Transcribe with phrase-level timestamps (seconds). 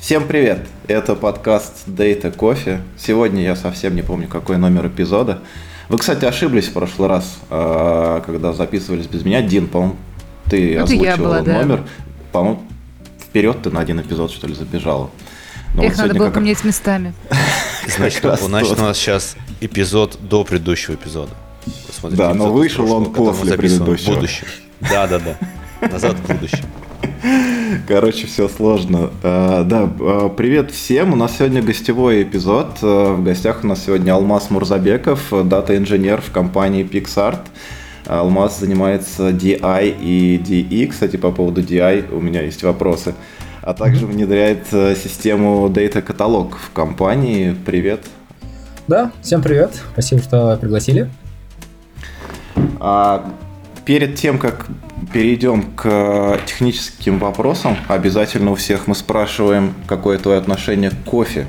[0.00, 0.60] Всем привет!
[0.86, 2.80] Это подкаст Data Coffee.
[2.96, 5.40] Сегодня я совсем не помню, какой номер эпизода.
[5.88, 9.42] Вы, кстати, ошиблись в прошлый раз, а, когда записывались без меня.
[9.42, 9.96] Дин, по-моему,
[10.48, 11.52] ты Это озвучивал я была, да.
[11.54, 11.84] номер.
[12.32, 12.62] По-моему,
[13.20, 15.10] вперед ты на один эпизод, что ли, забежала.
[15.74, 17.12] Но Их вот надо было как- поменять местами.
[17.86, 21.32] Значит, у нас сейчас эпизод до предыдущего эпизода.
[21.86, 24.14] Посмотрите, Да, но вышел прошлого, он после предыдущего.
[24.14, 24.46] будущем.
[24.80, 25.88] Да, да, да.
[25.88, 26.64] Назад в будущее.
[27.86, 29.10] Короче, все сложно.
[29.22, 31.12] А, Да, а, привет всем.
[31.12, 32.78] У нас сегодня гостевой эпизод.
[32.82, 37.40] А, В гостях у нас сегодня Алмаз Мурзабеков, дата-инженер в компании PixArt.
[38.06, 40.86] Алмаз занимается DI и DE.
[40.86, 43.14] Кстати, по поводу DI у меня есть вопросы.
[43.60, 47.54] А также внедряет э, систему Data Catalog в компании.
[47.66, 48.00] Привет.
[48.86, 49.72] Да, всем привет.
[49.92, 51.10] Спасибо, что пригласили.
[52.80, 53.30] А
[53.84, 54.66] перед тем, как
[55.12, 61.46] перейдем к техническим вопросам, обязательно у всех мы спрашиваем, какое твое отношение к кофе.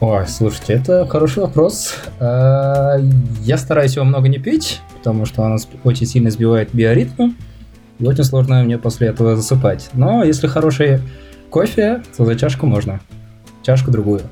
[0.00, 1.94] Ой, слушайте, это хороший вопрос.
[2.20, 2.96] А,
[3.40, 7.34] Я стараюсь его много не пить, потому что он сб- очень сильно сбивает биоритмы.
[8.00, 9.88] И очень сложно мне после этого засыпать.
[9.94, 11.00] Но если хороший
[11.48, 13.00] кофе, то за чашку можно.
[13.62, 14.22] Чашку другую.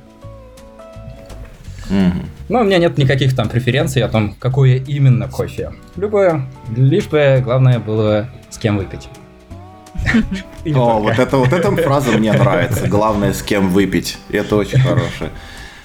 [2.49, 5.73] Но у меня нет никаких там преференций о том, какое именно кофе.
[5.97, 9.09] Любое, лишь бы главное было с кем выпить.
[10.75, 12.87] О, вот это вот эта фраза мне нравится.
[12.89, 14.19] Главное, с кем выпить.
[14.31, 15.31] Это очень хорошее.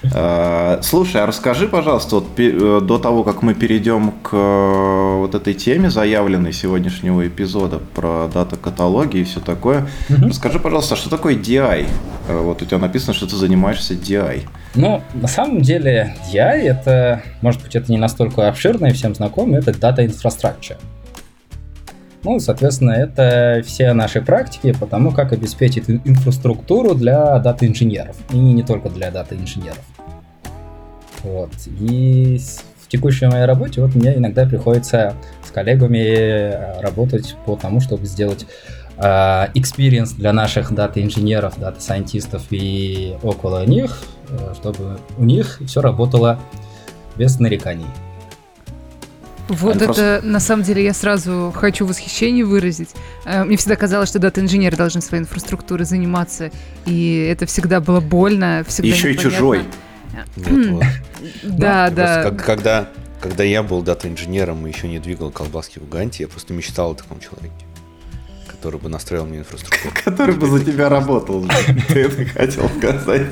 [0.02, 5.34] Э, Слушай, а расскажи, пожалуйста, вот э, до того, как мы перейдем к э, вот
[5.34, 10.28] этой теме, заявленной сегодняшнего эпизода про дата-каталоги и все такое, Мгм.
[10.28, 11.86] расскажи, пожалуйста, а что такое DI?
[12.28, 14.42] Вот у тебя написано, что ты занимаешься DI.
[14.74, 19.56] Ну, на самом деле, DI это, может быть, это не настолько обширно и всем знакомо,
[19.56, 19.72] это
[20.04, 20.76] Infrastructure.
[22.24, 28.16] Ну, соответственно, это все наши практики по тому, как обеспечить ин- инфраструктуру для дата-инженеров.
[28.32, 29.80] И не только для дата-инженеров.
[31.22, 31.50] Вот.
[31.66, 32.40] И
[32.80, 35.14] в текущей моей работе вот мне иногда приходится
[35.46, 38.46] с коллегами э, работать по тому, чтобы сделать
[39.00, 46.40] experience для наших дата-инженеров, дата-сайентистов и около них, э, чтобы у них все работало
[47.16, 47.86] без нареканий.
[49.48, 52.90] Вот Они это, просто- на самом деле, я сразу хочу восхищение выразить.
[53.24, 56.50] Э, Мне всегда казалось, что дата-инженеры должны своей инфраструктурой заниматься,
[56.84, 59.30] и это всегда было больно, всегда Еще и непонятно.
[59.38, 59.64] чужой.
[60.36, 60.84] Вот, вот.
[61.44, 62.30] Да, да.
[62.32, 62.88] Когда,
[63.20, 66.94] когда я был дата-инженером и еще не двигал колбаски в Ганте, я просто мечтал о
[66.94, 67.54] таком человеке,
[68.48, 69.94] который бы настроил мне инфраструктуру.
[70.04, 71.46] Который бы за тебя работал.
[71.88, 73.26] Ты это хотел сказать.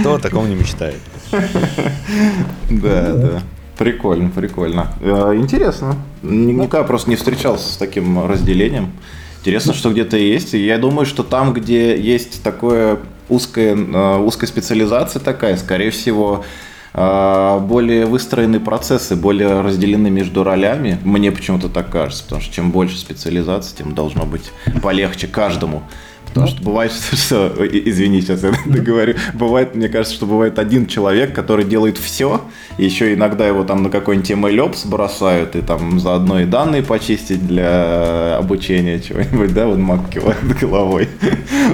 [0.00, 1.00] Кто о таком не мечтает?
[2.70, 3.42] Да, да.
[3.78, 4.88] Прикольно, прикольно.
[5.00, 5.94] Э, Интересно.
[6.22, 8.90] Никогда просто не встречался с таким разделением.
[9.38, 10.52] Интересно, что где-то есть.
[10.54, 16.44] И я думаю, что там, где есть такое узкая, э, узкая специализация такая, скорее всего,
[16.92, 20.98] э, более выстроены процессы, более разделены между ролями.
[21.04, 24.50] Мне почему-то так кажется, потому что чем больше специализации, тем должно быть
[24.82, 25.84] полегче каждому.
[26.28, 30.86] Потому что бывает, что, что- извини, сейчас я договорю, бывает, мне кажется, что бывает один
[30.86, 32.42] человек, который делает все,
[32.78, 38.36] еще иногда его там на какой-нибудь MLOps бросают, и там заодно и данные почистить для
[38.36, 41.08] обучения чего-нибудь, да, вот маг кивает головой.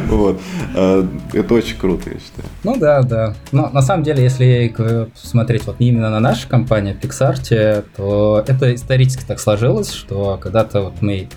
[0.08, 0.40] Вот.
[0.74, 2.48] Э, Это очень круто, я считаю.
[2.64, 3.34] Ну да, да.
[3.52, 4.74] Но на самом деле, если
[5.14, 10.94] смотреть вот именно на нашу компанию PixArt, то это исторически так сложилось, что когда-то вот
[11.00, 11.28] мы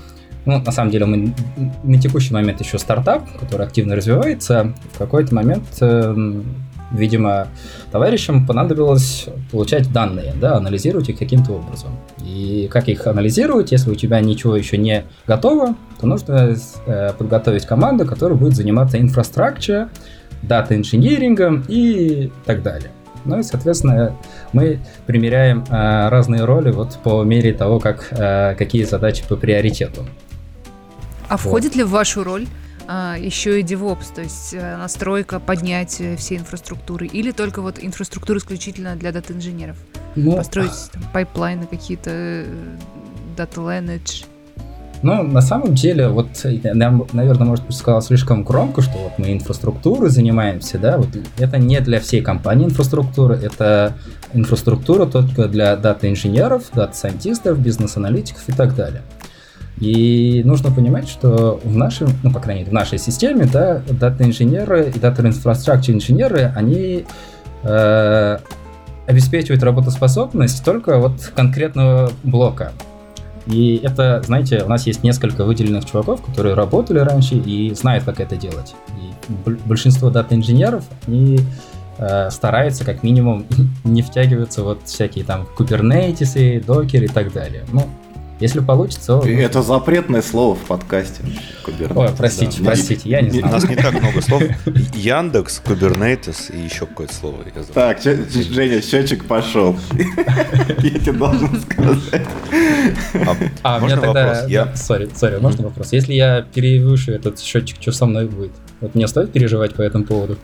[0.47, 1.33] ну, на самом деле, мы
[1.83, 4.73] на текущий момент еще стартап, который активно развивается.
[4.93, 6.41] В какой-то момент, э,
[6.91, 7.49] видимо,
[7.91, 11.89] товарищам понадобилось получать данные, да, анализировать их каким-то образом.
[12.25, 17.65] И как их анализировать, если у тебя ничего еще не готово, то нужно э, подготовить
[17.65, 19.87] команду, которая будет заниматься инфраструктурой,
[20.43, 22.91] дата-инжинирингом и так далее.
[23.25, 24.15] Ну и, соответственно,
[24.53, 30.05] мы примеряем э, разные роли вот по мере того, как, э, какие задачи по приоритету.
[31.29, 32.47] А входит ли в вашу роль
[32.87, 38.37] а, еще и DevOps, то есть э, настройка, поднятие всей инфраструктуры, или только вот инфраструктура
[38.37, 39.75] исключительно для дата-инженеров?
[40.15, 42.45] Ну, Построить там, пайплайны какие-то, э,
[43.35, 44.25] data lineage?
[45.03, 49.33] Ну, на самом деле, вот, я, наверное, может быть, сказал слишком громко, что вот мы
[49.33, 53.93] инфраструктурой занимаемся, да, вот это не для всей компании инфраструктура, это
[54.33, 59.03] инфраструктура только для дата-инженеров, дата-сайентистов, бизнес-аналитиков и так далее.
[59.79, 64.91] И нужно понимать, что в нашем, ну, по крайней мере, в нашей системе, да, дата-инженеры
[64.93, 67.05] и дата-инфраструктура инженеры, они
[67.63, 68.37] э,
[69.05, 72.71] обеспечивают работоспособность только вот конкретного блока.
[73.45, 78.19] И это, знаете, у нас есть несколько выделенных чуваков, которые работали раньше и знают, как
[78.19, 78.75] это делать.
[78.99, 81.39] И большинство дата-инженеров, они
[81.97, 83.45] э, стараются как минимум
[83.85, 87.63] не втягиваться вот всякие там кубернетисы, докер и так далее.
[87.71, 87.87] Ну,
[88.39, 89.19] если получится...
[89.25, 91.23] И это запретное слово в подкасте.
[91.65, 92.65] Kubernetes, Ой, простите, да.
[92.65, 93.47] простите, я не знаю.
[93.47, 94.43] У нас не так много слов.
[94.93, 97.37] Яндекс, Kubernetes и еще какое-то слово.
[97.73, 99.75] Так, Женя, счетчик пошел.
[99.97, 102.27] Я тебе должен сказать.
[103.63, 104.79] А, можно вопрос?
[104.79, 105.93] Сори, сори, можно вопрос?
[105.93, 108.51] Если я перевышу этот счетчик, что со мной будет?
[108.81, 110.37] Вот мне стоит переживать по этому поводу?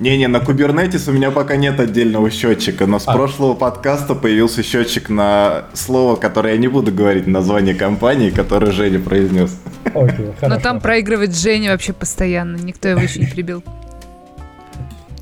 [0.00, 3.12] Не-не, на Kubernetes у меня пока нет отдельного счетчика, но с а.
[3.12, 9.00] прошлого подкаста появился счетчик на слово, которое я не буду говорить, название компании, которое Женя
[9.00, 9.58] произнес.
[9.94, 13.64] Окей, но там проигрывает Женя вообще постоянно, никто его еще не прибил.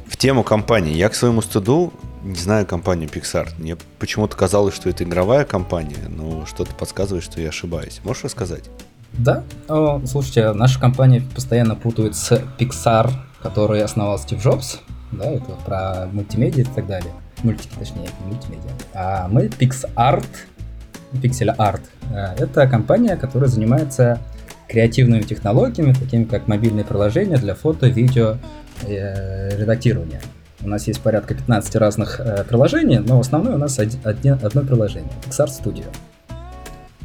[0.06, 0.94] В тему компании.
[0.94, 3.48] Я к своему стыду не знаю компанию Pixar.
[3.58, 8.00] Мне почему-то казалось, что это игровая компания, но что-то подсказывает, что я ошибаюсь.
[8.04, 8.64] Можешь рассказать?
[9.12, 9.44] Да.
[9.68, 13.12] О, слушайте, наша компания постоянно путает с Pixar
[13.46, 14.80] который основал Стив Джобс,
[15.12, 17.12] да, это про мультимедиа и так далее.
[17.44, 18.70] Мультики, точнее, не мультимедиа.
[18.92, 20.26] А мы PixArt,
[21.12, 21.82] Pixel Art.
[22.12, 24.18] Э, это компания, которая занимается
[24.68, 28.36] креативными технологиями, такими как мобильные приложения для фото, видео,
[28.82, 30.20] э, редактирования.
[30.64, 35.12] У нас есть порядка 15 разных э, приложений, но основное у нас один, одно приложение–
[35.28, 35.86] Pixar Studio.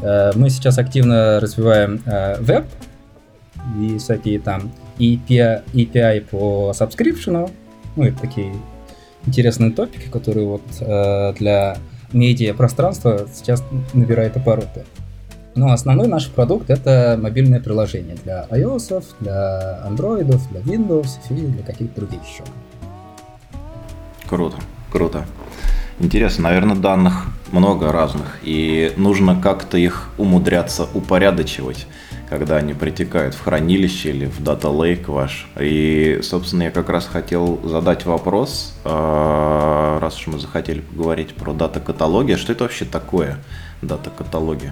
[0.02, 2.66] Э, мы сейчас активно развиваем э, веб
[3.80, 4.72] и всякие там
[5.02, 7.52] API, API по subscription.
[7.96, 8.54] Ну, это такие
[9.26, 11.78] интересные топики, которые вот э, для
[12.14, 13.64] медиа пространства сейчас
[13.94, 14.86] набирают обороты.
[15.54, 21.64] Но основной наш продукт это мобильное приложение для iOS, для Android, для Windows и для
[21.64, 22.44] каких-то других еще.
[24.28, 24.58] Круто,
[24.90, 25.26] круто.
[26.00, 31.86] Интересно, наверное, данных много разных, и нужно как-то их умудряться упорядочивать
[32.32, 35.48] когда они притекают в хранилище или в Data Lake ваш.
[35.60, 41.52] И, собственно, я как раз хотел задать вопрос, а, раз уж мы захотели поговорить про
[41.52, 43.38] дата-каталоги, а что это вообще такое
[43.82, 44.72] дата-каталоги?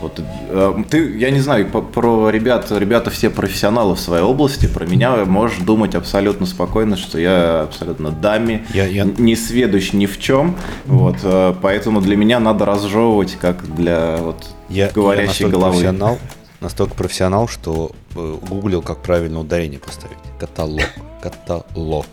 [0.00, 4.86] Вот, э, ты, я не знаю, про ребят, ребята все профессионалы в своей области, про
[4.86, 9.04] меня можешь думать абсолютно спокойно, что я абсолютно даме, я, я...
[9.04, 10.56] не сведущ ни в чем,
[10.86, 15.72] вот, э, поэтому для меня надо разжевывать, как для вот я, говорящей я головы.
[15.72, 16.18] Профессионал,
[16.60, 20.18] настолько профессионал, что э, гуглил, как правильно ударение поставить.
[20.38, 20.88] Каталог.
[21.22, 22.06] Каталог.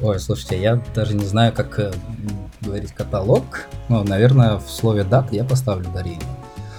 [0.00, 1.92] Ой, слушайте, я даже не знаю, как э,
[2.60, 3.66] говорить каталог.
[3.88, 6.20] Ну, наверное, в слове дат я поставлю ударение.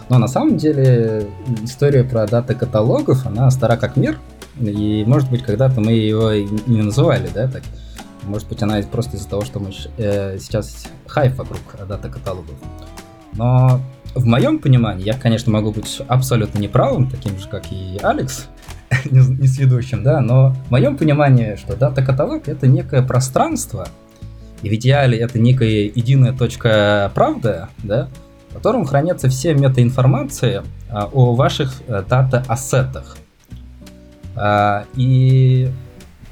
[0.10, 1.30] Но на самом деле
[1.64, 4.20] история про даты каталогов, она стара как мир.
[4.60, 7.64] И, может быть, когда-то мы его не называли, да, так.
[8.24, 12.56] Может быть, она просто из-за того, что мы э, сейчас хайп вокруг дата каталогов.
[13.34, 13.82] Но
[14.16, 18.48] в моем понимании, я, конечно, могу быть абсолютно неправым, таким же, как и Алекс,
[19.06, 23.88] не, не с ведущим, да, но в моем понимании, что дата-каталог— это некое пространство,
[24.62, 28.10] и в идеале это некая единая точка правды, да,
[28.50, 33.18] в котором хранятся все метаинформации а, о ваших а, дата-ассетах.
[34.36, 35.70] А, и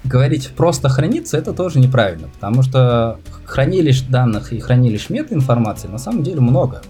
[0.04, 6.24] говорить просто храниться это тоже неправильно, потому что хранилищ данных и хранилищ метаинформации на самом
[6.24, 6.82] деле много.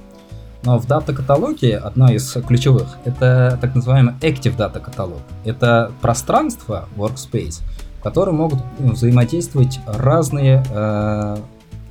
[0.63, 5.21] Но в дата-каталоге одно из ключевых— это так называемый Active Data каталог.
[5.45, 7.61] Это пространство, workspace,
[7.99, 11.37] в котором могут взаимодействовать разные э,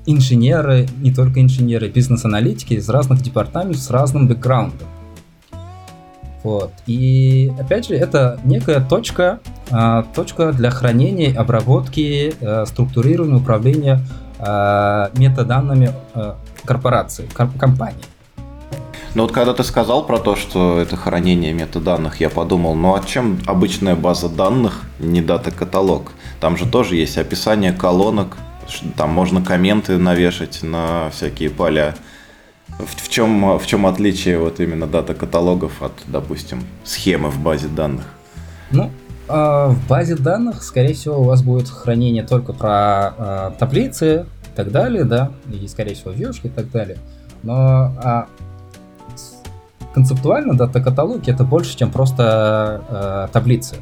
[0.04, 4.88] инженеры, не только инженеры, бизнес-аналитики из разных департаментов с разным бэкграундом.
[6.42, 6.73] Вот.
[6.87, 9.40] И опять же, это некая точка,
[9.71, 14.02] э, точка для хранения, обработки, э, структурирования, управления
[14.38, 18.04] э, метаданными э, корпорации, компании.
[19.15, 23.03] Ну вот когда ты сказал про то, что это хранение метаданных, я подумал, ну а
[23.03, 26.12] чем обычная база данных не дата-каталог?
[26.41, 28.37] Там же тоже есть описание колонок,
[28.97, 31.95] там можно комменты навешать на всякие поля.
[32.79, 38.05] В, в, чем, в чем отличие вот именно дата-каталогов от, допустим, схемы в базе данных?
[38.71, 38.91] Ну,
[39.29, 44.57] э, в базе данных, скорее всего, у вас будет хранение только про э, таблицы и
[44.57, 46.99] так далее, да, и, скорее всего, вьюшки и так далее.
[47.43, 48.23] Но э,
[49.99, 53.76] концептуально дата-каталоги это больше, чем просто э, таблицы.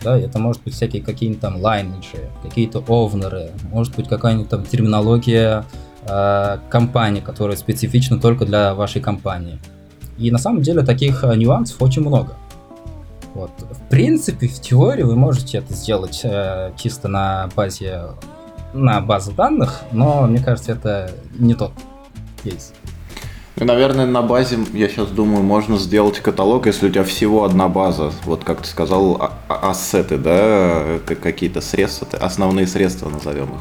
[0.00, 5.64] Да, это может быть всякие какие-нибудь там лайнеджи, какие-то овнеры, может быть какая-нибудь там терминология
[6.06, 9.58] э, компании, которая специфична только для вашей компании.
[10.18, 12.34] И на самом деле таких э, нюансов очень много.
[13.34, 13.50] Вот.
[13.58, 18.02] В принципе, в теории вы можете это сделать э, чисто на базе
[18.72, 21.72] на базу данных, но мне кажется, это не тот
[22.44, 22.72] кейс.
[23.60, 27.68] И, наверное, на базе, я сейчас думаю, можно сделать каталог, если у тебя всего одна
[27.68, 28.12] база.
[28.24, 33.60] Вот как ты сказал, а- а- ассеты, да, какие-то средства, основные средства назовем их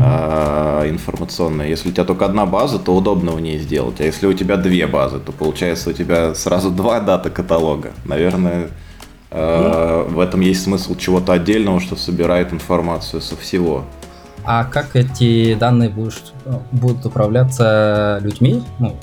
[0.00, 1.70] а, информационные.
[1.70, 4.00] Если у тебя только одна база, то удобно в ней сделать.
[4.00, 7.90] А если у тебя две базы, то получается у тебя сразу два дата каталога.
[8.04, 8.70] Наверное,
[9.30, 13.84] э, в этом есть смысл чего-то отдельного, что собирает информацию со всего.
[14.50, 16.32] А как эти данные будешь,
[16.72, 18.96] будут управляться людьми, ну,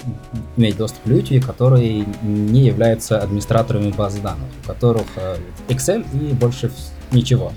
[0.58, 5.38] иметь доступ люди, которые не являются администраторами базы данных, у которых э,
[5.68, 6.72] Excel и больше
[7.12, 7.52] ничего?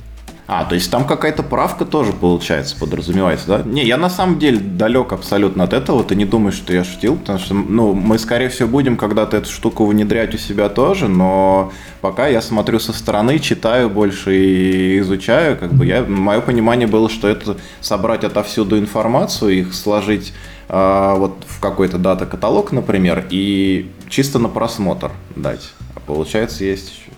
[0.50, 3.62] А, то есть там какая-то правка тоже, получается, подразумевается, да?
[3.66, 7.16] Не, я на самом деле далек абсолютно от этого, ты не думаешь, что я шутил,
[7.16, 11.70] потому что, ну, мы, скорее всего, будем когда-то эту штуку внедрять у себя тоже, но
[12.00, 17.10] пока я смотрю со стороны, читаю больше и изучаю, как бы я, мое понимание было,
[17.10, 20.32] что это собрать отовсюду информацию, их сложить
[20.70, 25.74] э, вот в какой-то дата-каталог, например, и чисто на просмотр дать.
[25.94, 27.10] А получается, есть еще.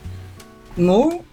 [0.76, 1.24] Ну,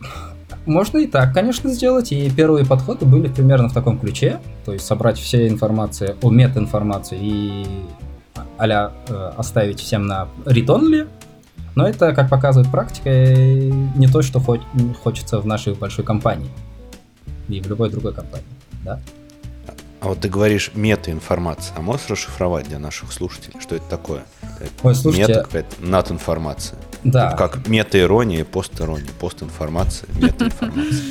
[0.68, 2.12] можно и так, конечно, сделать.
[2.12, 4.40] И первые подходы были примерно в таком ключе.
[4.66, 7.66] То есть собрать все информации о мет-информации и
[8.58, 11.08] а э, оставить всем на read-only.
[11.76, 14.62] Но это, как показывает практика, не то, что хоть,
[15.04, 16.50] хочется в нашей большой компании.
[17.48, 18.48] И в любой другой компании.
[18.84, 19.00] Да?
[20.00, 24.24] А вот ты говоришь мета-информация, а можешь расшифровать для наших слушателей, что это такое?
[24.84, 26.80] Ой, слушайте, мета какая-то над-информация.
[27.04, 27.32] Да.
[27.32, 31.02] Как мета-ирония, пост-ирония, пост-информация, мета-информация.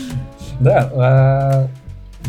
[0.59, 1.69] Да, а,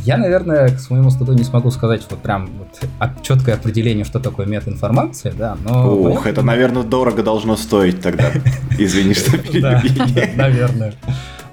[0.04, 4.46] я, наверное, к своему стыду не смогу сказать вот прям вот четкое определение, что такое
[4.46, 5.96] мета-информация, да, но...
[5.96, 8.32] Ух, это, наверное, дорого должно стоить тогда.
[8.78, 10.36] Извини, что перебил.
[10.36, 10.94] Наверное.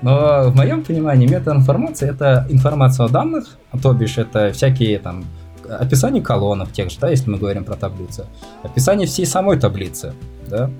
[0.03, 5.25] Но в моем понимании метаинформация это информация о данных, то бишь это всякие там
[5.67, 8.27] описание колонок тех же, да, если мы говорим про таблицы,
[8.63, 10.13] описание всей самой таблицы,
[10.49, 10.71] да,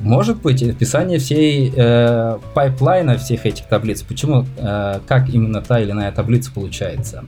[0.00, 5.90] может быть описание всей э, пайплайна всех этих таблиц, почему, э, как именно та или
[5.90, 7.24] иная таблица получается.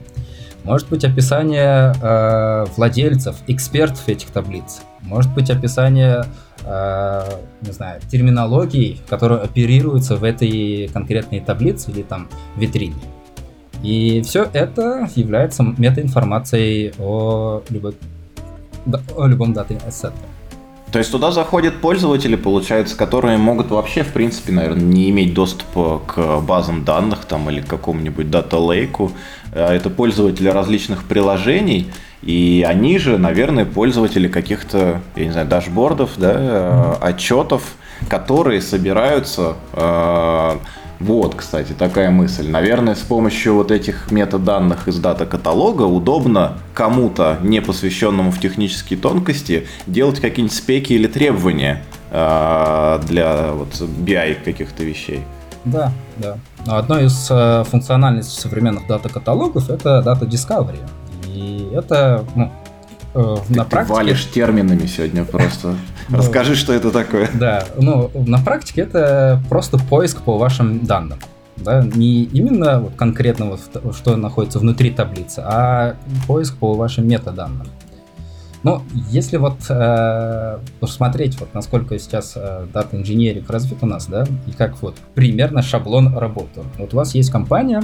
[0.63, 4.81] Может быть описание э, владельцев, экспертов этих таблиц.
[5.01, 6.25] Может быть описание
[6.63, 7.23] э,
[7.61, 12.95] не знаю, терминологией, которая оперируется в этой конкретной таблице или там витрине.
[13.83, 17.95] И все это является метаинформацией о, любой,
[19.17, 20.13] о любом дата-ассете.
[20.91, 26.01] То есть туда заходят пользователи, получается, которые могут вообще, в принципе, наверное, не иметь доступа
[26.05, 29.13] к базам данных там, или к какому-нибудь дата-лейку.
[29.53, 36.11] А это пользователи различных приложений, и они же, наверное, пользователи каких-то, я не знаю, дашбордов,
[36.17, 36.97] да, mm-hmm.
[37.01, 37.63] отчетов,
[38.09, 40.57] которые собираются э,
[41.01, 42.47] вот, кстати, такая мысль.
[42.47, 49.67] Наверное, с помощью вот этих метаданных из дата-каталога удобно кому-то, не посвященному в технические тонкости,
[49.87, 55.23] делать какие-нибудь спеки или требования э, для вот BI каких-то вещей.
[55.65, 56.37] Да, да.
[56.67, 60.79] Одно из э, функциональностей современных дата-каталогов это дата discovery.
[61.25, 62.51] И это ну,
[63.15, 63.85] э, на практике...
[63.85, 65.75] Ты валишь терминами сегодня просто.
[66.11, 67.29] Расскажи, что это такое.
[67.33, 71.19] Да, ну, на практике это просто поиск по вашим данным.
[71.57, 75.95] Да, не именно вот конкретно вот что находится внутри таблицы, а
[76.27, 77.67] поиск по вашим метаданным.
[78.63, 84.25] Но если вот э, посмотреть, вот насколько сейчас э, дата инженеринг развит у нас, да,
[84.45, 86.61] и как вот примерно шаблон работы.
[86.77, 87.81] Вот у вас есть компания,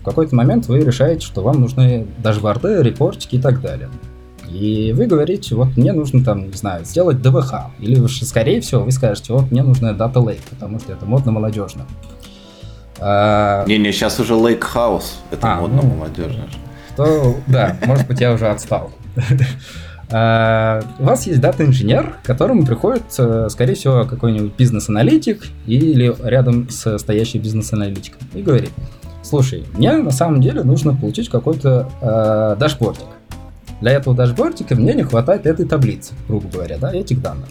[0.00, 3.88] в какой-то момент вы решаете, что вам нужны дашборды, репортики и так далее.
[4.52, 7.54] И вы говорите, вот мне нужно там, не знаю, сделать ДВХ.
[7.80, 11.86] Или, скорее всего, вы скажете, вот мне нужно Data Lake, потому что это модно молодежно.
[13.00, 15.16] А, Не-не, сейчас уже Lake House.
[15.30, 16.48] Это а, модно ну, молодежно.
[16.96, 18.90] То, да, может быть, я уже отстал.
[20.10, 26.70] А, у вас есть дата-инженер, к которому приходит, э, скорее всего, какой-нибудь бизнес-аналитик или рядом
[26.70, 28.70] с стоящей бизнес-аналитиком и говорит,
[29.22, 33.04] слушай, мне на самом деле нужно получить какой-то э, дашбордик.
[33.80, 37.48] Для этого дашбордика мне не хватает этой таблицы, грубо говоря, да, этих данных.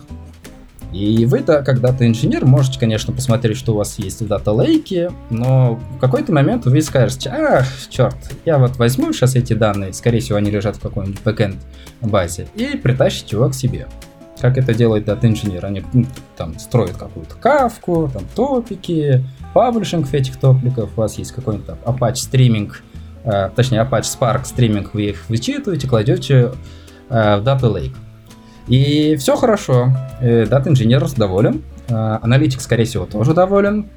[0.94, 5.12] И вы, да, как дата-инженер, можете, конечно, посмотреть, что у вас есть в дата лейке,
[5.30, 8.16] но в какой-то момент вы скажете, ах, черт,
[8.46, 11.58] я вот возьму сейчас эти данные, скорее всего, они лежат в какой-нибудь бэкэнд
[12.02, 13.88] базе, и притащите их к себе.
[14.40, 15.66] Как это делает дата-инженер?
[15.66, 16.06] Они ну,
[16.38, 22.16] там строят какую-то Кафку, там топики, паблишинг этих топиков, у вас есть какой-нибудь там Apache
[22.16, 22.84] стриминг
[23.56, 26.52] точнее Apache Spark стриминг, вы их вычитываете, кладете
[27.10, 27.96] э, в Data Lake.
[28.68, 33.90] И все хорошо, э, дата инженер доволен, аналитик, скорее всего, тоже доволен.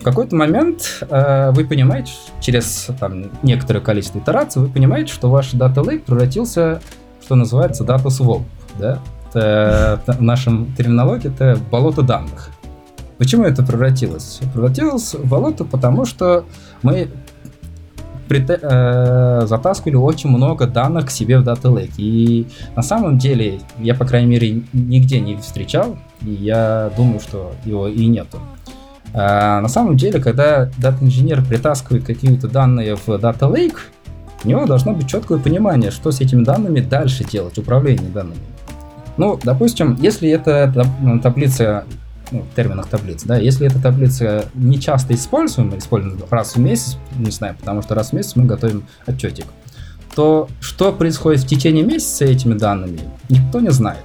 [0.00, 5.82] В какой-то момент вы понимаете, через там, некоторое количество итераций, вы понимаете, что ваш Data
[5.82, 6.80] Lake превратился,
[7.20, 8.44] что называется, Data Swamp.
[8.78, 9.00] Да?
[9.36, 12.50] это, в нашем терминологии это болото данных.
[13.18, 14.40] Почему это превратилось?
[14.52, 16.44] Превратилось в болото, потому что
[16.82, 17.08] мы
[18.30, 21.94] э, затаскивали очень много данных к себе в Data Lake.
[21.96, 27.52] И на самом деле, я, по крайней мере, нигде не встречал, и я думаю, что
[27.64, 28.38] его и нету.
[29.14, 33.78] А на самом деле, когда дата-инженер притаскивает какие-то данные в Data Lake,
[34.44, 38.40] у него должно быть четкое понимание, что с этими данными дальше делать, управление данными.
[39.16, 40.72] Ну, допустим, если это
[41.22, 41.84] таблица,
[42.30, 46.98] ну, в терминах таблиц, да, если эта таблица не часто используема, используем раз в месяц,
[47.16, 49.46] не знаю, потому что раз в месяц мы готовим отчетик,
[50.14, 54.02] то что происходит в течение месяца этими данными, никто не знает.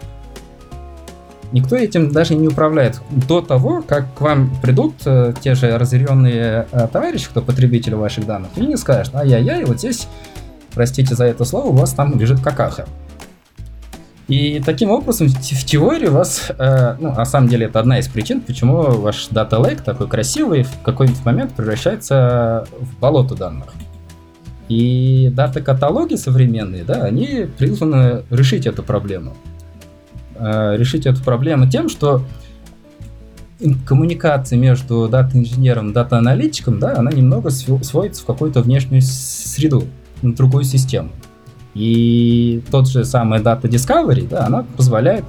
[1.51, 6.66] Никто этим даже не управляет до того, как к вам придут э, те же разъяренные
[6.72, 10.08] э, товарищи, кто потребитель ваших данных, и не скажут, ай-яй-яй, вот здесь,
[10.74, 12.86] простите за это слово, у вас там лежит какаха.
[14.32, 18.08] И таким образом, в теории у вас, э, ну, на самом деле, это одна из
[18.08, 23.74] причин, почему ваш Data Lake такой красивый в какой-нибудь момент превращается в болото данных.
[24.70, 29.36] И дата-каталоги современные, да, они призваны решить эту проблему.
[30.36, 32.24] Э, решить эту проблему тем, что
[33.86, 39.84] коммуникация между дата-инженером и дата-аналитиком, да, она немного сводится в какую-то внешнюю среду,
[40.22, 41.10] в другую систему.
[41.74, 45.24] И тот же самый Data Discovery, да, она позволяет,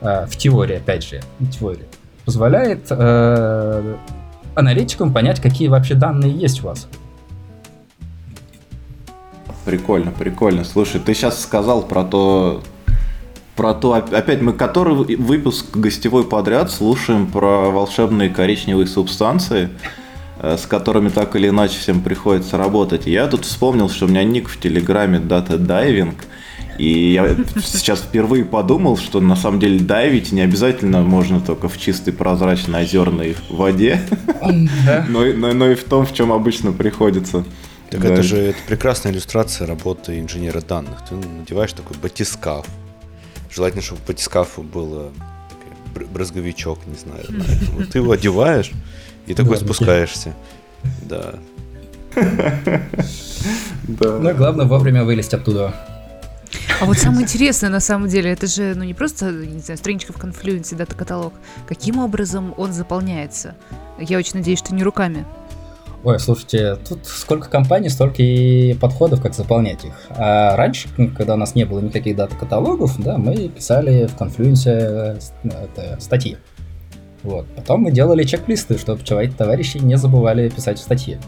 [0.00, 1.20] э, в теории, опять же,
[1.52, 1.86] теории,
[2.24, 3.96] позволяет э,
[4.54, 6.88] аналитикам понять, какие вообще данные есть у вас.
[9.64, 10.64] Прикольно, прикольно.
[10.64, 12.62] Слушай, ты сейчас сказал про то,
[13.54, 19.68] про то, опять мы который выпуск гостевой подряд слушаем про волшебные коричневые субстанции.
[20.40, 23.06] Э, с которыми так или иначе всем приходится работать.
[23.06, 26.14] я тут вспомнил, что у меня ник в Телеграме Data Diving,
[26.78, 31.76] и я сейчас впервые подумал, что на самом деле дайвить не обязательно можно только в
[31.76, 34.00] чистой прозрачной озерной воде,
[35.08, 37.44] но, но, но и в том, в чем обычно приходится.
[37.90, 41.02] Так это же это прекрасная иллюстрация работы инженера данных.
[41.08, 42.66] Ты надеваешь такой батискаф.
[43.50, 45.10] Желательно, чтобы батискафу было
[46.12, 47.24] брызговичок, не знаю.
[47.90, 48.70] Ты его одеваешь,
[49.28, 50.34] и такой да, спускаешься.
[51.02, 51.34] Да.
[52.14, 54.18] Да.
[54.18, 55.74] Ну, главное вовремя вылезть оттуда.
[56.80, 60.12] А вот самое интересное, на самом деле, это же, ну, не просто, не знаю, страничка
[60.12, 61.34] в конфлюенсе, дата-каталог.
[61.66, 63.54] Каким образом он заполняется?
[63.98, 65.24] Я очень надеюсь, что не руками.
[66.04, 69.94] Ой, слушайте, тут сколько компаний, столько и подходов, как заполнять их.
[70.10, 75.96] А раньше, когда у нас не было никаких дата-каталогов, да, мы писали в конфлюенсе э,
[75.98, 76.38] статьи.
[77.28, 77.46] Вот.
[77.54, 79.02] Потом мы делали чек-листы, чтобы
[79.36, 81.18] товарищи не забывали писать статьи.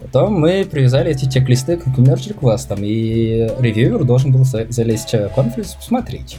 [0.00, 5.76] Потом мы привязали эти чек-листы к merge реквестам, и ревьюер должен был залезть в конфликт
[5.76, 6.38] посмотреть.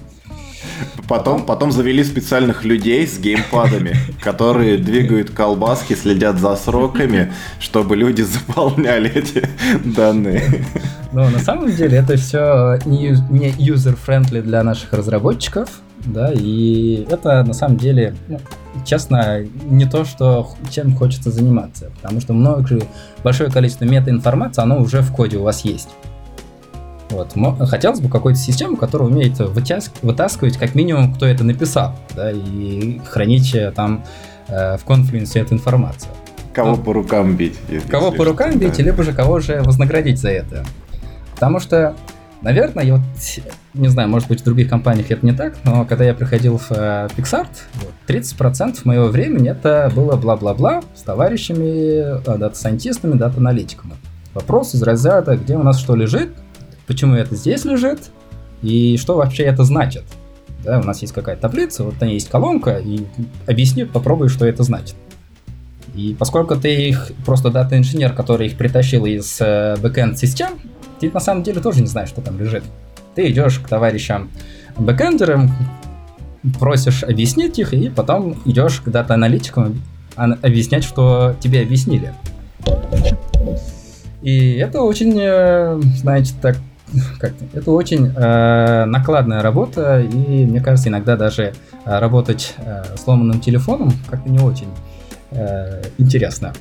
[1.08, 8.22] Потом, потом завели специальных людей с геймпадами, которые двигают колбаски, следят за сроками, чтобы люди
[8.24, 9.48] заполняли эти
[9.84, 10.44] данные.
[11.14, 15.70] Но на самом деле это все не user-friendly для наших разработчиков,
[16.06, 18.40] да, и это на самом деле, ну,
[18.86, 22.80] честно, не то, что чем хочется заниматься, потому что много,
[23.24, 25.90] большое количество метаинформации, оно уже в коде у вас есть.
[27.10, 27.34] Вот.
[27.70, 33.56] Хотелось бы какую-то систему, которая умеет вытаскивать как минимум, кто это написал, да, и хранить
[33.56, 34.04] э, там
[34.50, 36.12] э, в конфлюенсе эту информацию.
[36.54, 37.58] Кого ну, по рукам бить.
[37.90, 38.84] Кого по рукам бить, да.
[38.84, 40.66] либо же кого же вознаградить за это.
[41.34, 41.96] Потому что
[42.42, 43.04] Наверное, я вот,
[43.74, 46.72] не знаю, может быть, в других компаниях это не так, но когда я приходил в
[46.72, 47.50] э, Pixart,
[48.08, 53.94] 30% моего времени это было бла-бла-бла с товарищами, э, дата-сайентистами, дата-аналитиками.
[54.36, 56.30] Вопрос из разряда, где у нас что лежит,
[56.88, 58.00] почему это здесь лежит,
[58.62, 60.04] и что вообще это значит.
[60.64, 63.06] Да, у нас есть какая-то таблица, вот там есть колонка, и
[63.46, 64.96] объясни, попробуй, что это значит.
[65.96, 70.60] И поскольку ты просто дата-инженер, который их притащил из э, бэкэнд систем,
[71.00, 72.64] ты на самом деле тоже не знаешь, что там лежит.
[73.16, 74.30] Ты идешь к товарищам
[74.78, 75.52] бэкэндерам,
[76.60, 79.82] просишь объяснить их, и потом идешь к дата-аналитикам
[80.16, 82.14] объяснять, что тебе объяснили.
[84.22, 86.58] И это очень, э, знаете, так,
[87.20, 91.54] как это очень э, накладная работа, и мне кажется, иногда даже
[91.86, 94.70] э, работать э, сломанным телефоном как-то не очень
[95.32, 96.54] э, интересно.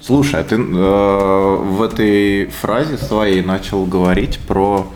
[0.00, 4.86] Слушай, а ты э, в этой фразе своей начал говорить про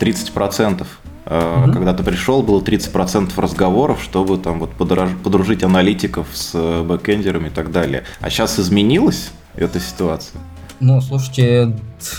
[0.00, 0.86] 30%.
[1.26, 1.72] Э, угу.
[1.72, 5.10] Когда ты пришел, было 30% разговоров, чтобы там вот подраж...
[5.22, 8.04] подружить аналитиков с бэкэндерами и так далее.
[8.20, 10.40] А сейчас изменилась эта ситуация?
[10.80, 11.76] Ну, слушайте,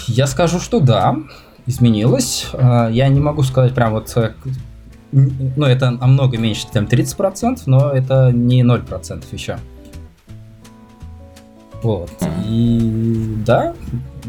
[0.07, 1.15] я скажу, что да,
[1.69, 2.47] изменилось.
[2.53, 4.33] Э, я не могу сказать прям вот э,
[5.11, 9.57] ну, это намного меньше, чем 30%, но это не 0% еще.
[11.81, 12.11] Вот.
[12.45, 13.73] И да,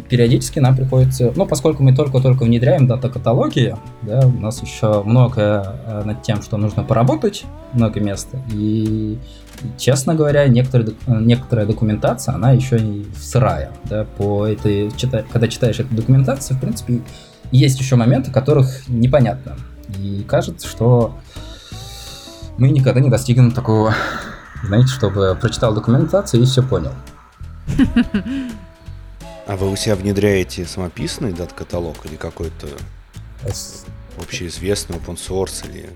[0.08, 6.02] периодически нам приходится, ну, поскольку мы только-только внедряем дата-каталоги, да, у нас еще много э,
[6.04, 8.38] над тем, что нужно поработать, много места.
[8.52, 9.18] И,
[9.78, 15.80] честно говоря, некоторые, некоторая документация, она еще и сырая, да, по этой, чита, когда читаешь
[15.80, 17.00] эту документацию, в принципе,
[17.50, 19.56] есть еще моменты, которых непонятно.
[19.98, 21.18] И кажется, что
[22.58, 23.94] мы никогда не достигнем такого,
[24.64, 26.92] знаете, чтобы прочитал документацию и все понял.
[29.46, 32.68] А вы у себя внедряете самописный дат-каталог или какой-то
[34.20, 35.90] общеизвестный open source или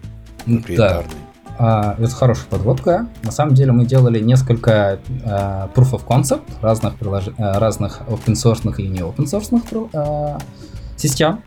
[0.45, 1.13] проприетарный?
[1.13, 1.35] Да.
[1.57, 3.07] А, это хорошая подводка.
[3.23, 7.29] На самом деле мы делали несколько а, proof of concept разных, прилож...
[7.39, 10.39] А, разных open source и не open source а,
[10.97, 11.43] систем.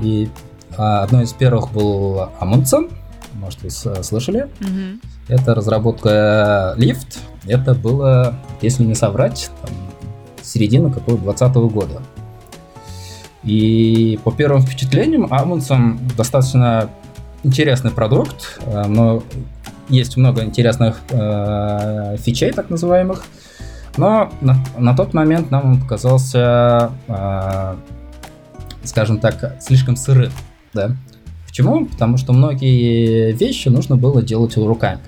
[0.00, 0.28] И
[0.76, 2.92] а, одной из первых был Amundsen,
[3.34, 4.48] может вы слышали.
[4.60, 5.00] Mm-hmm.
[5.28, 7.18] Это разработка Lift.
[7.46, 9.70] Это было, если не соврать, там,
[10.42, 12.02] середина какого 2020 года.
[13.44, 16.90] И по первым впечатлениям Amundsen достаточно
[17.44, 19.22] интересный продукт, э, но
[19.88, 23.24] есть много интересных э, фичей, так называемых.
[23.96, 27.74] Но на, на тот момент нам он показался, э,
[28.88, 30.32] скажем так, слишком сырым.
[30.72, 30.96] Да?
[31.46, 31.86] Почему?
[31.86, 35.00] Потому что многие вещи нужно было делать руками.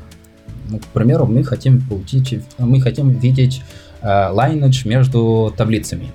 [0.68, 3.62] Ну, к примеру, мы хотим получить, мы хотим видеть
[4.02, 6.12] э, lineage между таблицами.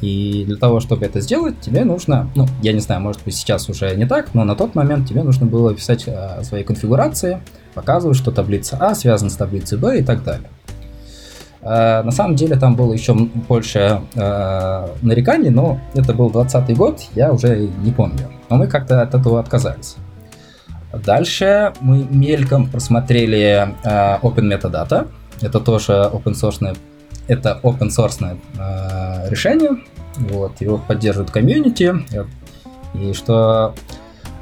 [0.00, 3.68] И для того, чтобы это сделать, тебе нужно, ну, я не знаю, может быть сейчас
[3.68, 7.40] уже не так, но на тот момент тебе нужно было писать э, свои конфигурации,
[7.74, 10.48] показывать, что таблица А связана с таблицей Б и так далее.
[11.66, 17.00] Э, на самом деле там было еще больше э, нареканий, но это был 20 год,
[17.14, 18.30] я уже не помню.
[18.48, 19.96] Но мы как-то от этого отказались.
[20.92, 25.08] Дальше мы мельком просмотрели э, Open Metadata.
[25.40, 26.76] Это тоже open source,
[27.26, 29.70] это open source э, решение.
[30.16, 31.94] Вот, его поддерживает комьюнити.
[32.94, 33.74] И что,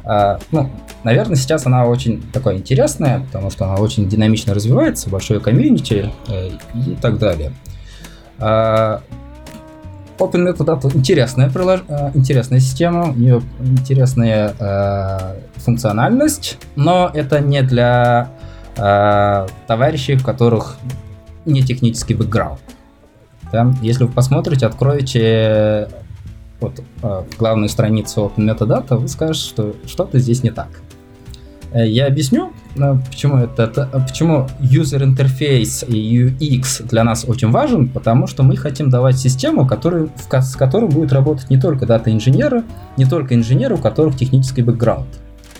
[0.04, 0.70] э, ну,
[1.04, 6.50] наверное, сейчас она очень такая интересная, потому что она очень динамично развивается, большое комьюнити э,
[6.74, 7.52] и так далее.
[8.38, 8.98] Э,
[10.18, 11.80] Open Metadata интересная, прилож...
[11.88, 18.30] Э, интересная система, у нее интересная э, функциональность, но это не для
[18.76, 20.76] э, товарищей, у которых
[21.44, 22.60] не технический бэкграунд.
[23.52, 23.74] Да?
[23.82, 25.88] Если вы посмотрите, откроете
[26.60, 30.68] вот, э, главную страницу Open Metadata, вы скажете, что что-то здесь не так.
[31.74, 33.66] Э, я объясню, э, почему это,
[34.08, 39.66] почему user interface и UX для нас очень важен, потому что мы хотим давать систему,
[39.66, 42.62] который, с которой будет работать не только дата-инженеры,
[42.96, 45.08] не только инженеры, у которых технический бэкграунд.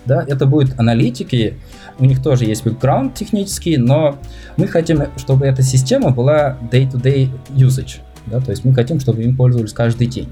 [0.07, 1.55] Да, это будут аналитики,
[1.99, 4.17] у них тоже есть бэкграунд технический, но
[4.57, 7.97] мы хотим, чтобы эта система была day-to-day usage.
[8.27, 10.29] Да, то есть мы хотим, чтобы им пользовались каждый день.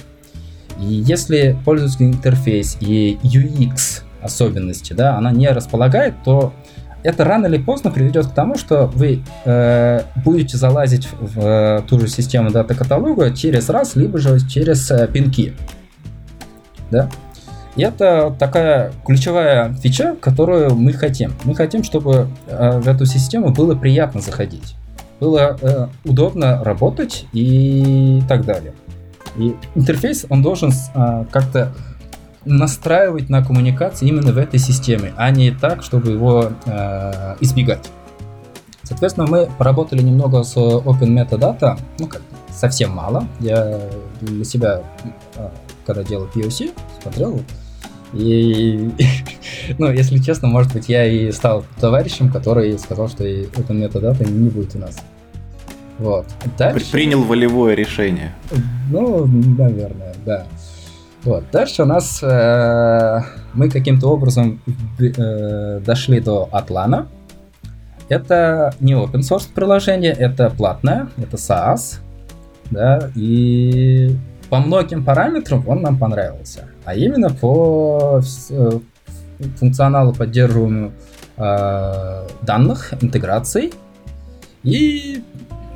[0.81, 6.53] И если пользовательский интерфейс и UX особенности, да, она не располагает, то
[7.03, 11.99] это рано или поздно приведет к тому, что вы э, будете залазить в э, ту
[11.99, 15.55] же систему дата-каталога через раз, либо же через э, пинки.
[16.91, 17.09] Да?
[17.75, 21.33] И это такая ключевая фича, которую мы хотим.
[21.45, 24.77] Мы хотим, чтобы э, в эту систему было приятно заходить,
[25.19, 28.75] было э, удобно работать и так далее.
[29.37, 31.73] И интерфейс, он должен э, как-то
[32.45, 37.91] настраивать на коммуникации именно в этой системе, а не так, чтобы его э, избегать.
[38.83, 43.27] Соответственно, мы поработали немного с Open Metadata, ну как, совсем мало.
[43.41, 43.81] Я
[44.21, 44.83] для себя,
[45.37, 45.49] э,
[45.87, 47.41] когда делал POC, смотрел,
[48.13, 48.91] и,
[49.79, 54.51] ну, если честно, может быть, я и стал товарищем, который сказал, что Open Metadata не
[54.51, 54.99] будет у нас.
[55.99, 56.27] Вот.
[56.59, 56.91] Дальше...
[56.91, 58.35] Принял волевое решение.
[58.91, 60.47] Ну, наверное, да.
[61.25, 61.45] Вот.
[61.53, 63.21] Дальше у нас э,
[63.55, 64.61] мы каким-то образом
[64.99, 67.07] э, дошли до Атлана.
[68.09, 72.01] Это не open source приложение, это платное, это SaaS.
[72.71, 74.17] Да, и
[74.51, 76.69] по многим параметрам он нам понравился.
[76.85, 78.71] А именно по э,
[79.59, 80.93] функционалу поддерживаемому
[81.37, 83.73] э, данных, интеграций
[84.65, 85.23] и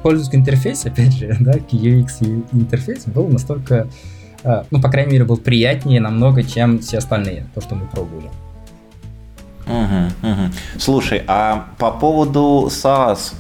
[0.03, 3.87] пользовательский интерфейс, опять же, да, UX интерфейс был настолько
[4.71, 8.31] ну, по крайней мере, был приятнее намного, чем все остальные, то, что мы пробовали.
[9.67, 10.53] Угу, угу.
[10.79, 13.35] Слушай, а по поводу SaaS,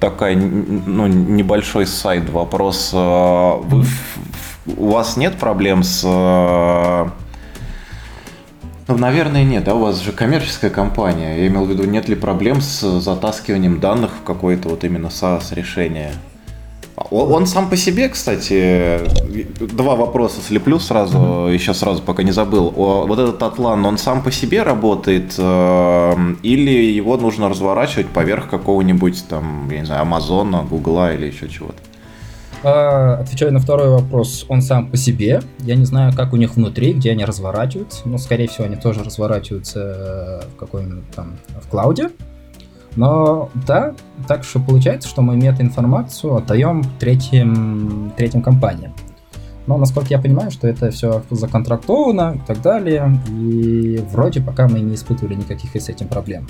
[0.00, 2.90] такой ну, небольшой сайт вопрос.
[2.94, 3.84] Э, вы,
[4.76, 7.08] у вас нет проблем с э,
[8.86, 11.38] Ну, наверное, нет, да, у вас же коммерческая компания.
[11.40, 15.54] Я имел в виду, нет ли проблем с затаскиванием данных в какое-то вот именно SaaS
[15.54, 16.12] решение?
[17.10, 19.00] Он, он сам по себе, кстати,
[19.58, 21.54] два вопроса слеплю сразу, mm-hmm.
[21.54, 22.72] еще сразу, пока не забыл.
[22.76, 28.48] О, вот этот Атлан, он сам по себе работает э, или его нужно разворачивать поверх
[28.48, 31.78] какого-нибудь там, я не знаю, Амазона, Гугла или еще чего-то?
[32.62, 34.44] А, отвечаю на второй вопрос.
[34.48, 35.40] Он сам по себе.
[35.60, 38.08] Я не знаю, как у них внутри, где они разворачиваются.
[38.08, 42.10] Но, скорее всего, они тоже разворачиваются в какой-нибудь там в клауде.
[42.98, 43.94] Но да,
[44.26, 48.92] так что получается, что мы мета-информацию отдаем третьим, третьим компаниям.
[49.68, 54.80] Но, насколько я понимаю, что это все законтрактовано и так далее, и вроде пока мы
[54.80, 56.48] не испытывали никаких с этим проблем.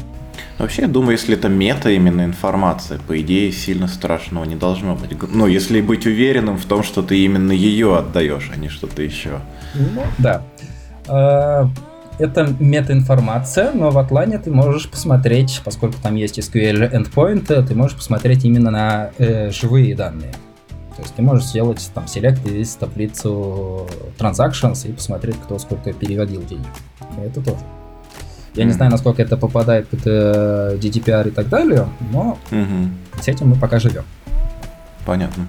[0.59, 5.11] Вообще, я думаю, если это мета именно информация, по идее, сильно страшного не должно быть.
[5.31, 9.41] Ну, если быть уверенным в том, что ты именно ее отдаешь, а не что-то еще.
[9.75, 10.43] Ну, да.
[12.19, 17.97] Это метаинформация, но в Атлане ты можешь посмотреть, поскольку там есть SQL endpoint, ты можешь
[17.97, 20.33] посмотреть именно на э, живые данные.
[20.97, 23.87] То есть ты можешь сделать там селект из таблицу
[24.19, 26.67] transactions и посмотреть, кто сколько переводил денег.
[27.25, 27.59] Это тоже.
[28.55, 28.67] Я mm-hmm.
[28.67, 32.89] не знаю, насколько это попадает под э, GDPR и так далее, но mm-hmm.
[33.21, 34.03] с этим мы пока живем.
[35.07, 35.47] Понятно.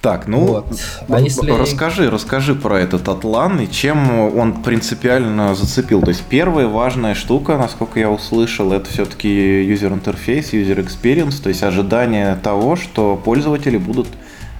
[0.00, 0.66] Так, ну, вот.
[1.08, 1.50] а если...
[1.50, 6.02] расскажи, расскажи про этот Атлан и чем он принципиально зацепил.
[6.02, 11.48] То есть первая важная штука, насколько я услышал, это все-таки user interface, user experience, то
[11.48, 14.06] есть ожидание того, что пользователи будут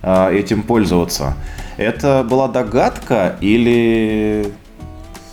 [0.02, 1.34] э, этим пользоваться.
[1.76, 4.52] Это была догадка или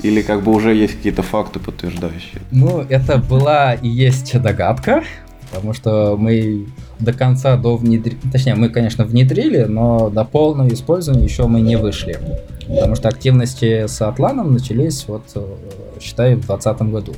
[0.04, 2.44] или как бы уже есть какие-то факты подтверждающие?
[2.52, 5.04] Ну, это была и есть догадка,
[5.50, 6.68] потому что мы
[7.00, 11.76] до конца, до внедрения, точнее, мы, конечно, внедрили, но до полного использования еще мы не
[11.76, 12.20] вышли.
[12.68, 15.46] Потому что активности с Атланом начались, вот, э,
[16.02, 17.14] считай, в 2020 году.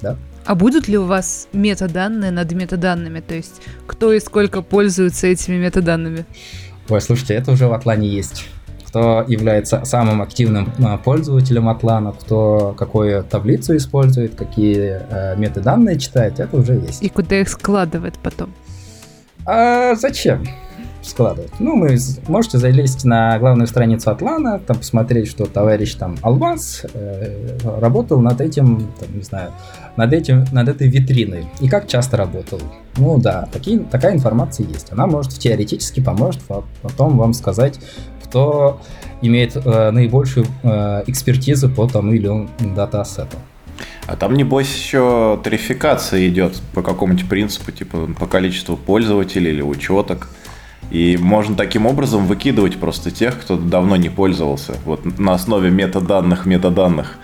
[0.00, 0.16] Да?
[0.44, 3.20] А будут ли у вас метаданные над метаданными?
[3.20, 6.26] То есть, кто и сколько пользуется этими метаданными?
[6.88, 8.44] Ой, слушайте, это уже в Атлане есть
[8.94, 16.38] кто является самым активным а, пользователем Атлана, кто какую таблицу использует, какие э, метаданные читает,
[16.38, 17.02] это уже есть.
[17.02, 18.54] И куда их складывает потом?
[19.46, 20.44] А зачем?
[21.02, 21.52] складывать.
[21.58, 21.96] Ну, мы
[22.28, 28.40] можете залезть на главную страницу Атлана, там посмотреть, что товарищ там Алмаз э, работал над
[28.40, 29.52] этим, там, не знаю,
[29.96, 31.46] над этим, над этой витриной.
[31.60, 32.60] И как часто работал.
[32.96, 34.92] Ну да, такие, такая информация есть.
[34.92, 36.40] Она может теоретически поможет
[36.82, 37.78] потом вам сказать,
[38.24, 38.80] кто
[39.22, 43.36] имеет э, наибольшую э, экспертизу по тому или иному дата-ассету.
[44.06, 50.28] А там, небось, еще тарификация идет по какому-нибудь принципу, типа по количеству пользователей или учеток.
[50.90, 54.74] И можно таким образом выкидывать просто тех, кто давно не пользовался.
[54.84, 57.18] Вот на основе метаданных метаданных.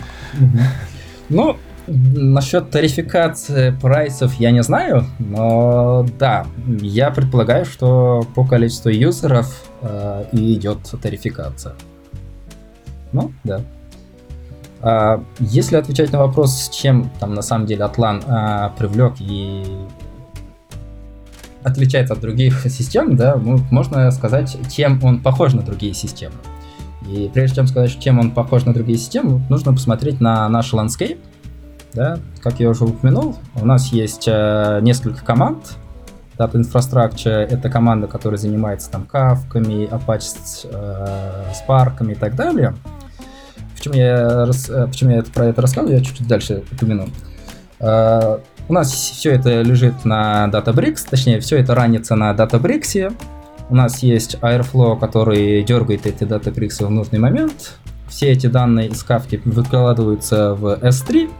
[1.29, 9.65] Ну, насчет тарификации прайсов я не знаю, но да, я предполагаю, что по количеству юзеров
[9.83, 11.75] э, идет тарификация.
[13.13, 13.61] Ну, да.
[14.83, 19.65] А, если отвечать на вопрос, чем там на самом деле Атлан а, привлек и
[21.63, 26.37] отличается от других систем, да, можно сказать, чем он похож на другие системы.
[27.09, 31.19] И прежде чем сказать, чем он похож на другие системы, нужно посмотреть на наш landscape.
[31.95, 32.19] Да?
[32.43, 35.77] Как я уже упомянул, у нас есть э, несколько команд.
[36.39, 42.75] Data Infrastructure— это команда, которая занимается там кавками, Apache э, Spark и так далее.
[43.77, 47.09] Почему я, э, почему я это, про это рассказываю, я чуть-чуть дальше упомяну.
[47.81, 53.13] Э, у нас все это лежит на Databricks, точнее, все это ранится на Databricks.
[53.69, 57.75] У нас есть Airflow, который дергает эти Databricks в нужный момент.
[58.09, 61.31] Все эти данные из кавки выкладываются в S3.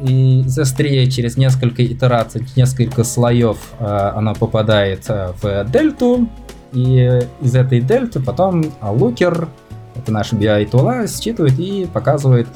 [0.00, 6.28] И из S3 через несколько итераций, несколько слоев э, она попадает э, в дельту.
[6.72, 9.48] И из этой дельты потом Looker,
[9.94, 12.48] это наш BI тула, считывает и показывает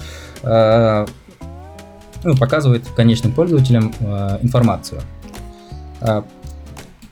[2.23, 5.01] ну, показывает конечным пользователям э, информацию.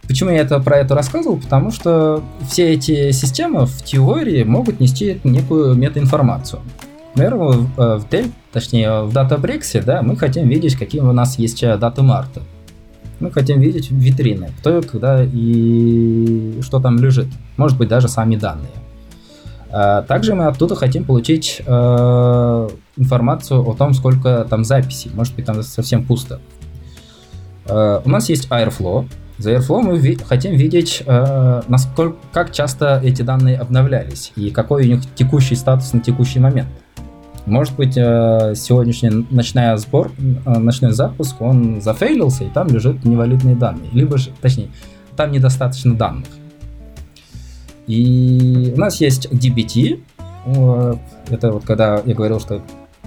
[0.07, 1.39] Почему я это, про это рассказывал?
[1.39, 6.63] Потому что все эти системы в теории могут нести некую метаинформацию.
[7.19, 11.65] Например, э, в Dell, точнее в Databricks, да, мы хотим видеть, какие у нас есть
[11.65, 12.43] э, даты марта.
[13.19, 17.27] Мы хотим видеть витрины, кто, когда и что там лежит.
[17.57, 18.71] Может быть, даже сами данные.
[19.71, 25.11] Также мы оттуда хотим получить э, информацию о том, сколько там записей.
[25.13, 26.41] Может быть, там совсем пусто.
[27.67, 29.07] Э, у нас есть Airflow.
[29.37, 34.85] За Airflow мы ви- хотим видеть, э, насколько, как часто эти данные обновлялись и какой
[34.85, 36.69] у них текущий статус на текущий момент.
[37.49, 43.57] Может быть, э, сегодняшний ночной сбор, э, ночной запуск, он зафейлился, и там лежат невалютные
[43.57, 43.91] данные.
[43.93, 44.69] Либо же, точнее,
[45.17, 46.29] там недостаточно данных.
[47.87, 50.01] И у нас есть DBT.
[51.31, 52.63] Это вот когда я говорил, что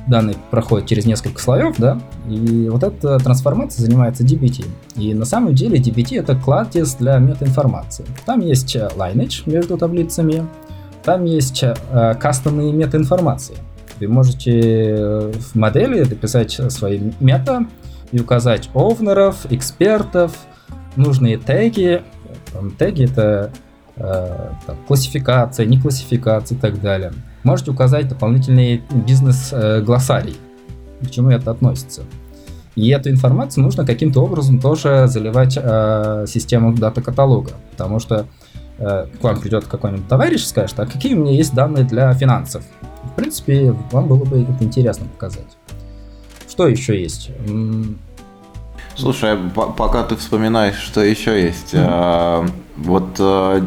[0.08, 4.65] данные проходят через несколько слоев, да, и вот эта трансформация занимается DBT.
[4.95, 8.06] И на самом деле DBT это кладезь для метаинформации.
[8.25, 10.47] Там есть lineage между таблицами,
[11.04, 13.56] там есть э, кастомные метаинформации.
[14.02, 17.68] Вы можете э, в модели дописать свои мета
[18.12, 20.36] и указать овнеров, экспертов,
[20.96, 22.02] нужные теги.
[22.52, 23.52] Там, теги это
[23.96, 27.14] э, там, классификация, не классификация и так далее.
[27.44, 30.38] Можете указать дополнительный бизнес-глоссарий,
[31.02, 32.02] э, к чему это относится.
[32.76, 38.26] И эту информацию нужно каким-то образом тоже заливать э, систему дата-каталога, потому что
[38.80, 42.12] э, к вам придет какой-нибудь товарищ и скажет, а какие у меня есть данные для
[42.14, 42.64] финансов?
[43.12, 45.58] В принципе, вам было бы это интересно показать.
[46.50, 47.32] Что еще есть?
[48.95, 51.86] Слушай, пока ты вспоминаешь, что еще есть, mm-hmm.
[51.88, 52.45] а,
[52.78, 53.65] вот а,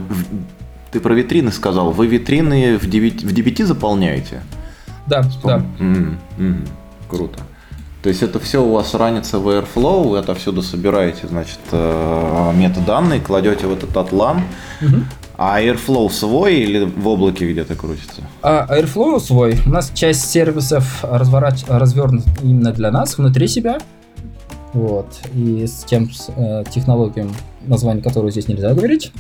[0.93, 1.91] ты про витрины сказал.
[1.91, 4.43] Вы витрины в DBT, в DBT заполняете?
[5.07, 5.51] Да, Вспом...
[5.51, 5.85] да.
[5.85, 6.69] Mm-hmm.
[7.09, 7.41] Круто.
[8.05, 13.19] То есть это все у вас ранится в Airflow, вы отовсюду собираете, значит, э, метаданные,
[13.19, 14.43] кладете в этот атлан,
[14.83, 14.97] угу.
[15.37, 18.23] А Airflow свой или в облаке где-то крутится?
[18.43, 19.59] А Airflow свой.
[19.67, 21.65] У нас часть сервисов разворач...
[21.67, 23.79] развернут именно для нас, внутри себя.
[24.73, 25.21] Вот.
[25.35, 29.13] И с тем с, э, технологиям, название которого здесь нельзя говорить.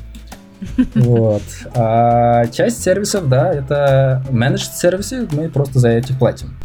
[0.94, 1.42] Вот.
[1.74, 6.56] А часть сервисов, да, это managed сервисы, мы просто за эти платим.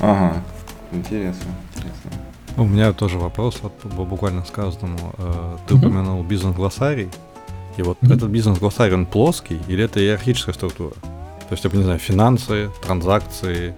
[0.00, 0.34] Ага,
[0.92, 2.10] интересно, интересно.
[2.58, 3.72] У меня тоже вопрос, вот
[4.06, 5.14] буквально сказанному.
[5.18, 7.08] Э, ты упомянул бизнес-глоссарий.
[7.76, 8.14] И вот mm-hmm.
[8.14, 10.92] этот бизнес-глоссарий, он плоский или это иерархическая структура?
[11.48, 13.74] То есть, я не знаю, финансы, транзакции,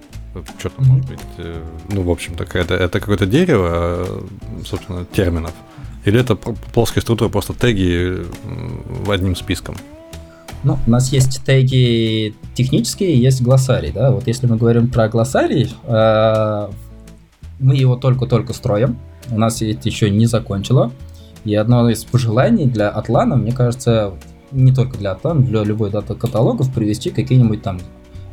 [0.58, 0.88] что там mm-hmm.
[0.88, 4.20] может быть, э, ну, в общем-то, это, это какое-то дерево, э,
[4.64, 5.52] собственно, терминов.
[6.04, 8.22] Или это плоская структура, просто теги
[9.04, 9.74] в одним списком?
[10.64, 14.11] Ну, у нас есть теги технические, есть глоссарий, да.
[14.11, 16.68] Вот если мы говорим про глоссарий, э,
[17.58, 18.98] мы его только-только строим.
[19.30, 20.90] У нас это еще не закончило.
[21.48, 24.12] И одно из пожеланий для Атлана, мне кажется,
[24.52, 27.80] не только для Атлана, для любой дата-каталогов привести какие-нибудь там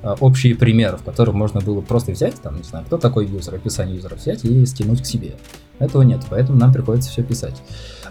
[0.04, 3.56] а, общие примеры, в которых можно было просто взять, там, не знаю, кто такой юзер,
[3.56, 5.36] описание юзера взять и стянуть к себе.
[5.80, 7.62] Этого нет, поэтому нам приходится все писать.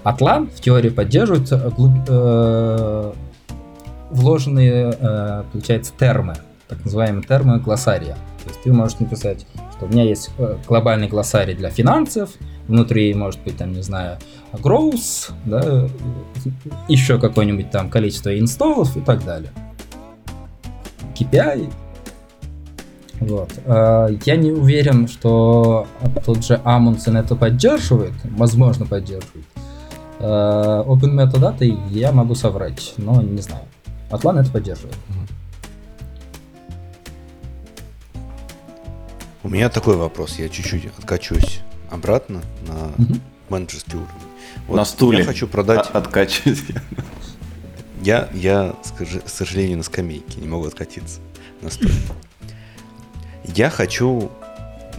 [0.05, 1.93] Атлан в теории поддерживает э, глуб...
[2.09, 3.13] э...
[4.09, 6.33] вложенные, э, получается, термы,
[6.67, 8.15] так называемые термы глоссария.
[8.43, 12.31] То есть ты можешь написать, что у меня есть э, глобальный глоссарий для финансов,
[12.69, 14.17] внутри может быть там, не знаю,
[14.61, 15.89] growth, да,
[16.89, 19.51] еще какое-нибудь там количество инсталлов и так далее.
[21.15, 21.73] KPI.
[23.21, 23.53] Вот.
[23.67, 25.87] А, я не уверен, что
[26.25, 29.47] тот же Amundsen это поддерживает, возможно поддерживает.
[30.21, 33.65] А, Open Metadata я могу соврать, но не знаю.
[34.11, 34.97] Atlan это поддерживает.
[39.43, 43.15] У меня такой вопрос, я чуть-чуть откачусь обратно на угу.
[43.51, 44.24] менеджерский уровень.
[44.67, 45.19] Вот на стуле.
[45.19, 45.89] Я хочу продать...
[45.93, 46.63] А, откачусь.
[48.03, 51.21] Я, я, к сожалению, на скамейке, не могу откатиться
[51.63, 51.95] на стуле.
[53.45, 54.31] Я хочу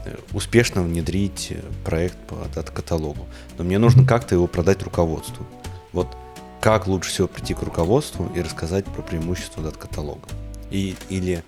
[0.05, 3.27] э, успешно внедрить э, проект по дата-каталогу,
[3.57, 5.45] но мне нужно как-то его продать руководству.
[5.93, 6.15] Вот
[6.61, 10.27] как лучше всего прийти к руководству и рассказать про преимущества дата-каталога?
[10.71, 11.43] И, или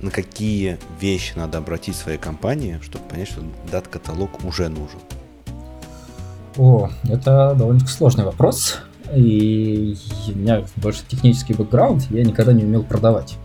[0.00, 5.00] на какие вещи надо обратить в своей компании, чтобы понять, что дат-каталог уже нужен?
[6.58, 8.80] О, это довольно сложный вопрос.
[9.14, 9.96] И
[10.34, 13.36] у меня больше технический бэкграунд, я никогда не умел продавать.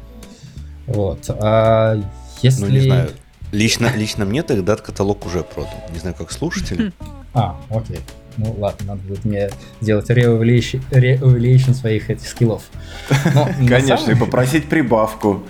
[0.87, 1.29] Вот.
[1.29, 1.97] А
[2.41, 2.65] если...
[2.65, 3.09] Ну, не знаю.
[3.51, 5.73] Лично, лично мне так дат-каталог уже продан.
[5.91, 6.91] Не знаю, как слушатели.
[7.33, 7.99] А, окей.
[8.37, 9.49] Ну ладно, надо будет мне
[9.81, 12.63] сделать реувеличен своих этих скиллов.
[13.67, 15.43] Конечно, и попросить прибавку.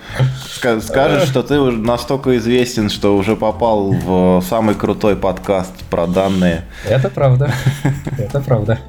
[0.55, 6.65] Скажешь, что ты уже настолько известен, что уже попал в самый крутой подкаст про данные.
[6.87, 7.51] Это правда.
[8.17, 8.79] Это правда.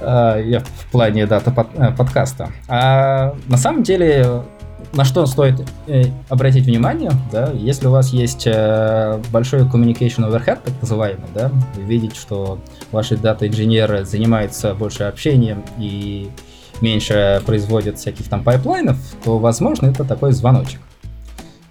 [0.00, 2.50] А, я в плане дата э, подкаста.
[2.68, 4.42] А на самом деле
[4.96, 10.60] на что стоит э, обратить внимание, да, если у вас есть э, большой communication overhead,
[10.64, 12.58] так называемый, да, вы видите, что
[12.92, 16.30] ваши дата-инженеры занимаются больше общением и
[16.80, 20.80] меньше производят всяких там пайплайнов, то, возможно, это такой звоночек.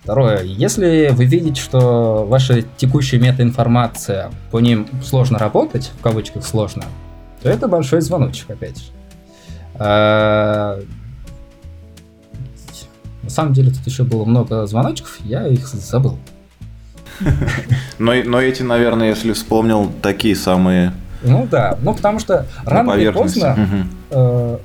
[0.04, 6.84] Второе, если вы видите, что ваша текущая метаинформация, по ним сложно работать, в кавычках сложно,
[7.42, 8.86] то это большой звоночек, опять же.
[13.26, 16.18] На самом деле тут еще было много звоночков, я их забыл.
[18.00, 23.10] Но, но эти, наверное, если вспомнил, такие самые Ну да, ну потому что рано или
[23.10, 23.58] поздно
[24.12, 24.58] э,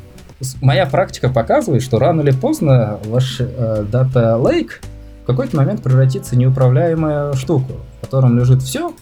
[0.60, 4.72] моя практика показывает, что рано или поздно ваш э, Data Lake
[5.22, 8.94] в какой-то момент превратится в неуправляемую штуку, в котором лежит все,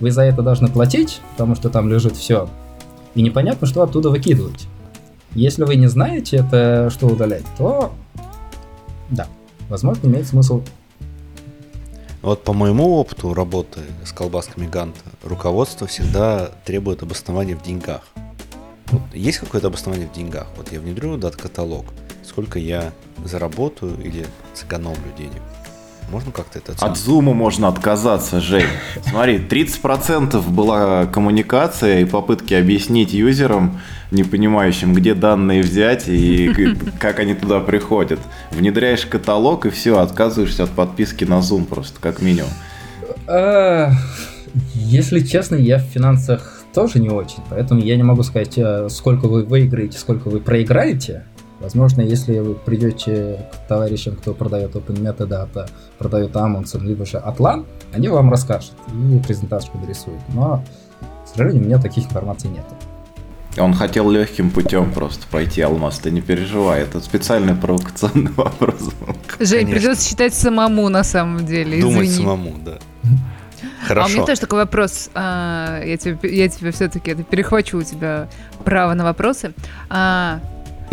[0.00, 2.48] вы за это должны платить, потому что там лежит все,
[3.14, 4.66] и непонятно, что оттуда выкидывать.
[5.34, 7.92] Если вы не знаете это, что удалять, то
[9.10, 9.26] да,
[9.68, 10.62] возможно, имеет смысл.
[12.22, 18.02] Вот по моему опыту работы с колбасками Ганта, руководство всегда требует обоснования в деньгах.
[18.90, 20.48] Вот есть какое-то обоснование в деньгах?
[20.56, 21.84] Вот я внедрю дат-каталог,
[22.24, 22.92] сколько я
[23.24, 25.42] заработаю или сэкономлю денег?
[26.10, 26.98] Можно как-то это От оценить?
[26.98, 28.64] зума можно отказаться, Жень.
[29.06, 33.78] Смотри, 30% была коммуникация и попытки объяснить юзерам,
[34.10, 38.20] не понимающим, где данные взять и как они туда приходят.
[38.50, 42.50] Внедряешь каталог и все, отказываешься от подписки на Zoom просто, как минимум.
[43.26, 43.90] А,
[44.74, 49.26] Если честно, я в финансах тоже не очень, поэтому я не могу сказать, э, сколько
[49.26, 51.24] вы выиграете, сколько вы проиграете.
[51.60, 57.66] Возможно, если вы придете к товарищам, кто продает Open Metadata, продает Amundsen, либо же Atlan,
[57.92, 60.20] они вам расскажут и презентацию дорисуют.
[60.28, 60.62] Но,
[61.24, 62.64] к сожалению, у меня таких информаций нет.
[63.60, 68.90] Он хотел легким путем просто пройти алмаз, ты не переживай, это специальный провокационный вопрос.
[69.40, 69.74] Жень, Конечно.
[69.74, 71.80] придется считать самому на самом деле.
[71.80, 72.24] Думать извини.
[72.24, 72.78] самому, да.
[73.88, 74.26] А у меня Хорошо.
[74.26, 75.10] тоже такой вопрос.
[75.14, 78.28] А, я тебе, я тебе все-таки перехвачу у тебя
[78.64, 79.54] право на вопросы.
[79.88, 80.40] А,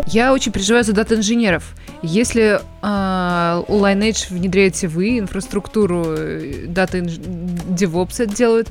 [0.08, 1.76] я очень переживаю за дата-инженеров.
[2.02, 8.70] Если а, у Lineage внедряете вы инфраструктуру, э, дата DevOps это делают,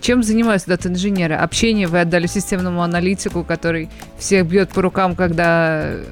[0.00, 1.34] чем занимаются дата-инженеры?
[1.34, 3.88] Общение вы отдали системному аналитику, который
[4.18, 6.04] всех бьет по рукам, когда, э,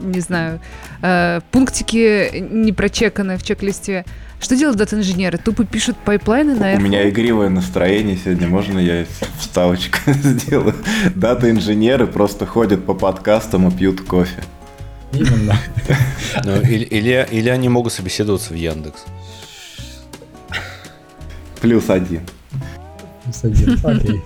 [0.00, 0.60] не знаю,
[1.02, 4.04] э, пунктики не прочеканы в чек-листе.
[4.40, 5.38] Что делают дата-инженеры?
[5.38, 9.06] Тупо пишут пайплайны на У меня игривое настроение сегодня, можно я
[9.38, 10.74] вставочку сделаю?
[11.14, 14.42] Дата-инженеры просто ходят по подкастам и пьют кофе.
[15.12, 15.56] Именно.
[16.44, 19.04] Ну, или, или, или они могут собеседоваться в Яндекс.
[21.60, 22.22] Плюс один.
[23.24, 23.78] Плюс один.
[23.84, 24.22] Окей.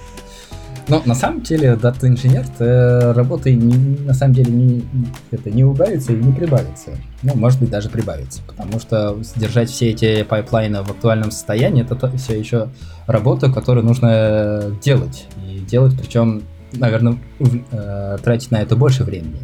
[0.88, 4.84] Но на самом деле дата-инженер то работы не- на самом деле не,
[5.32, 6.90] это не убавится и не прибавится.
[7.24, 8.40] Ну, может быть, даже прибавится.
[8.47, 12.68] Потому что содержать все эти пайплайны в актуальном состоянии это все еще
[13.09, 15.26] работа, которую нужно делать.
[15.51, 19.40] И делать, причем, наверное, в- э, тратить на это больше времени.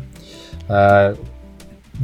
[0.68, 1.16] А,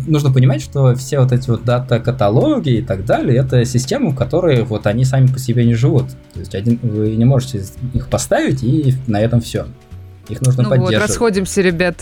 [0.07, 4.63] нужно понимать, что все вот эти вот дата-каталоги и так далее, это системы, в которые
[4.65, 6.07] вот они сами по себе не живут.
[6.35, 7.63] То есть один, вы не можете
[7.95, 9.67] их поставить, и на этом все.
[10.29, 11.09] Их нужно Ну вот, поддерживать.
[11.09, 11.97] расходимся, ребят.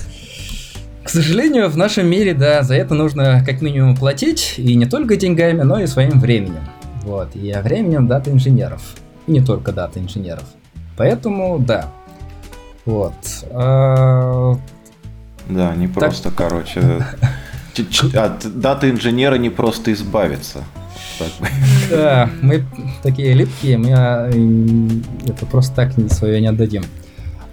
[1.05, 5.17] К сожалению, в нашем мире, да, за это нужно как минимум платить, и не только
[5.17, 6.65] деньгами, но и своим временем.
[7.03, 8.83] Вот, и временем дата-инженеров.
[9.29, 10.43] И не только дата-инженеров.
[10.97, 11.93] Поэтому, да.
[12.85, 13.15] Вот.
[13.53, 14.57] А,
[15.49, 16.81] Да, не просто, короче.
[18.15, 20.65] От дата-инженера не просто избавиться.
[21.91, 22.65] Да, мы
[23.03, 24.29] такие липкие, мы а,
[25.27, 26.85] это просто так свое не отдадим.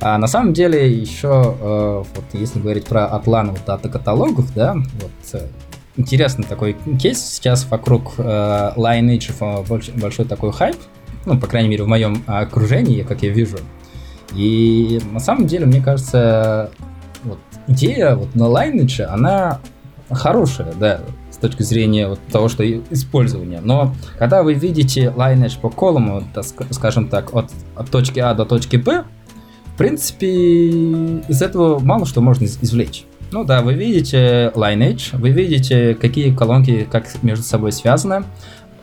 [0.05, 5.47] А на самом деле еще, э, вот если говорить про оплановых дата-каталогов, да, вот э,
[5.95, 10.75] интересный такой кейс сейчас вокруг э, Lineage э, больш- большой такой хайп,
[11.25, 13.59] ну, по крайней мере, в моем окружении, как я вижу.
[14.35, 16.71] И на самом деле, мне кажется,
[17.23, 19.61] вот идея вот на Lineage, она
[20.15, 21.01] хорошая, да,
[21.31, 23.59] с точки зрения вот того, что использования.
[23.61, 28.33] Но когда вы видите Lineage по колуму, так ск- скажем так, от, от точки А
[28.33, 29.03] до точки Б,
[29.73, 30.27] в принципе,
[31.27, 33.05] из этого мало что можно из- извлечь.
[33.31, 38.23] Ну да, вы видите Lineage, вы видите, какие колонки как между собой связаны.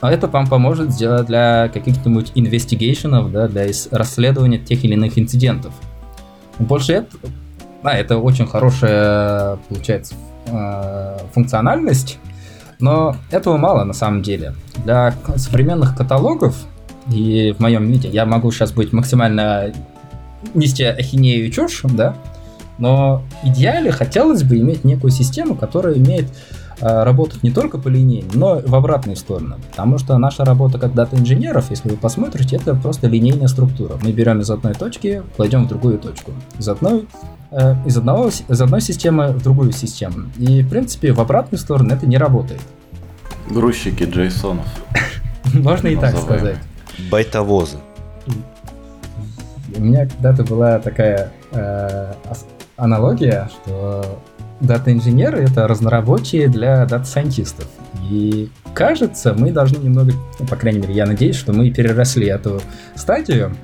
[0.03, 5.73] Это вам поможет сделать для каких-нибудь инвестигейшенов, да, для расследования тех или иных инцидентов.
[6.59, 7.17] Больше это,
[7.83, 10.15] да, это очень хорошая, получается,
[10.51, 12.19] э, функциональность,
[12.79, 14.55] но этого мало на самом деле.
[14.85, 16.57] Для современных каталогов,
[17.11, 19.73] и в моем виде, я могу сейчас быть максимально
[20.55, 22.15] нести ахинею и чушь, да,
[22.79, 26.27] но в идеале хотелось бы иметь некую систему, которая имеет
[26.81, 29.57] работать не только по линейно, но и в обратную сторону.
[29.71, 33.99] Потому что наша работа как дата-инженеров, если вы посмотрите, это просто линейная структура.
[34.03, 36.33] Мы берем из одной точки, кладем в другую точку.
[36.59, 37.07] Из одной
[37.51, 40.31] э, из, одного, из одной системы в другую систему.
[40.39, 42.61] И, в принципе, в обратную сторону это не работает.
[43.49, 44.67] Грузчики Джейсонов.
[45.55, 46.57] Можно и так сказать.
[47.11, 47.79] Байтовозы.
[49.77, 52.13] У меня когда-то была такая э,
[52.77, 54.21] аналогия, что
[54.61, 57.67] дата-инженеры— это разнорабочие для дата-сайентистов.
[58.11, 62.61] И кажется, мы должны немного, ну, по крайней мере, я надеюсь, что мы переросли эту
[62.95, 63.55] стадию.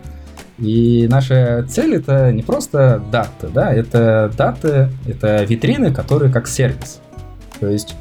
[0.59, 7.01] И наша цель это не просто даты, да, это даты, это витрины, которые как сервис.
[7.61, 7.94] То есть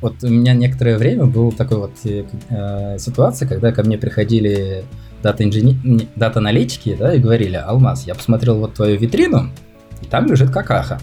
[0.00, 4.84] вот у меня некоторое время была такой вот э, ситуация, когда ко мне приходили
[5.22, 9.50] дата-инженеры, дата-аналитики, да, и говорили, Алмаз, я посмотрел вот твою витрину,
[10.00, 10.98] и там лежит какаха.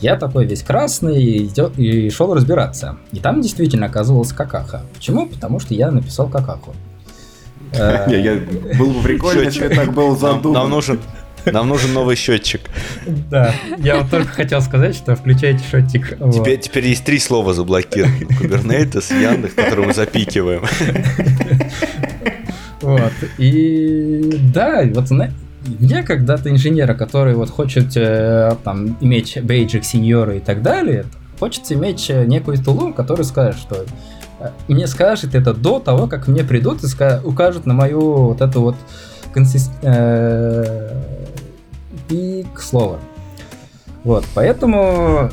[0.00, 2.96] Я такой весь красный и, идет, и шел разбираться.
[3.12, 4.82] И там действительно оказывалась какаха.
[4.94, 5.26] Почему?
[5.26, 6.74] Потому что я написал какаху.
[7.76, 8.38] Э,
[8.78, 10.52] был бы прикольно, если так был задуман.
[10.52, 11.00] Нам нужен
[11.46, 12.60] нам нужен новый счетчик.
[13.30, 16.16] Да, я вот только хотел сказать, что включайте счетчик.
[16.32, 18.26] Теперь, теперь есть три слова заблокированы.
[18.40, 20.64] Kubernetes, Яндекс, которые мы запикиваем.
[22.80, 23.12] Вот.
[23.38, 25.08] И да, вот
[25.66, 31.06] мне когда-то инженера, который вот хочет э, там иметь бейджик сеньора и так далее,
[31.38, 33.84] хочется иметь э, некую тулу, который скажет, что
[34.40, 38.40] э, мне скажет это до того, как мне придут и скажут, укажут на мою вот
[38.40, 38.76] эту вот
[39.32, 39.72] консист...
[42.10, 42.60] и к.
[44.04, 45.30] Вот, поэтому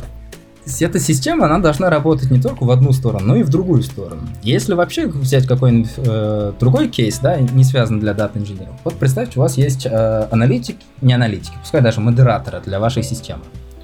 [0.80, 4.22] эта система, она должна работать не только в одну сторону, но и в другую сторону.
[4.43, 9.41] Если вообще взять какой-нибудь э, другой кейс, да, не связанный для дата-инженеров, вот представьте, у
[9.41, 13.41] вас есть э, аналитик, не аналитики, пускай даже модераторы для вашей системы.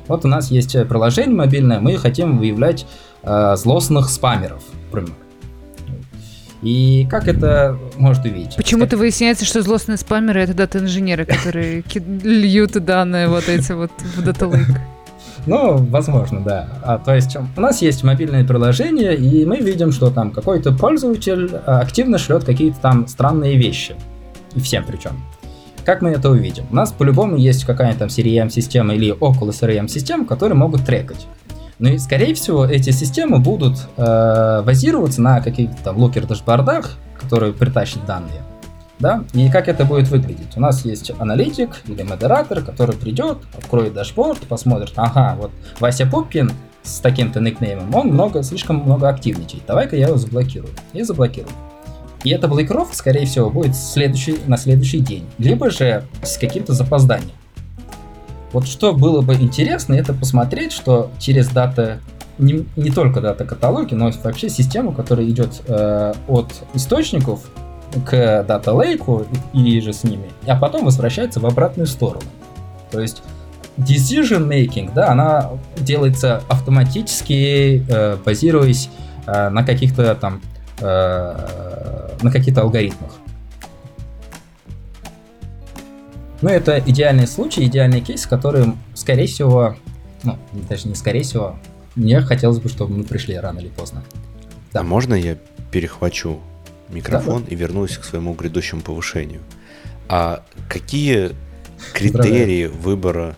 [0.08, 2.86] Вот у нас есть приложение мобильное, мы хотим выявлять
[3.24, 5.16] э, злостных спамеров, например.
[6.64, 8.56] И как это может увидеть?
[8.56, 11.84] Почему-то выясняется, что злостные спамеры это дата-инженеры, которые
[12.24, 14.48] льют данные вот эти вот в дата
[15.48, 16.68] ну, возможно, да.
[16.84, 21.50] А, то есть у нас есть мобильное приложение, и мы видим, что там какой-то пользователь
[21.66, 23.96] а, активно шлет какие-то там странные вещи.
[24.56, 25.24] И всем причем.
[25.86, 26.66] Как мы это увидим?
[26.70, 31.28] У нас по-любому есть какая-то там CRM-система или около CRM-систем, которые могут трекать.
[31.80, 38.06] Ну и, скорее всего, эти системы будут э, базироваться на каких-то там Looker-дашбордах, которые притащат
[38.06, 38.42] данные
[39.00, 40.56] да, и как это будет выглядеть.
[40.56, 46.52] У нас есть аналитик или модератор, который придет, откроет дашборд, посмотрит, ага, вот Вася Пупкин
[46.84, 50.72] с таким-то никнеймом, он много, слишком много активничает, давай-ка я его заблокирую.
[50.94, 51.52] И заблокирует.
[52.24, 57.32] И эта блокировка, скорее всего, будет следующий, на следующий день, либо же с каким-то запозданием.
[58.54, 62.00] Вот что было бы интересно, это посмотреть, что через дата
[62.38, 67.42] не, не только дата каталоги, но вообще систему, которая идет э, от источников
[68.06, 72.24] к Data Lake и же с ними, а потом возвращается в обратную сторону.
[72.92, 73.22] То есть
[73.78, 78.90] decision making, да, она делается автоматически, э, базируясь
[79.26, 80.42] э, на каких-то там
[80.80, 83.12] э, на каких-то алгоритмах.
[86.42, 89.76] Ну, это идеальный случай, идеальный кейс, который, скорее всего,
[90.24, 90.38] ну,
[90.70, 91.56] даже не скорее всего,
[91.96, 94.04] мне хотелось бы, чтобы мы пришли рано или поздно.
[94.72, 94.82] Да.
[94.82, 95.36] А можно я
[95.72, 96.40] перехвачу
[96.90, 97.52] микрофон да.
[97.52, 99.42] и вернусь к своему грядущему повышению.
[100.10, 101.32] А какие
[101.94, 103.36] критерии выбора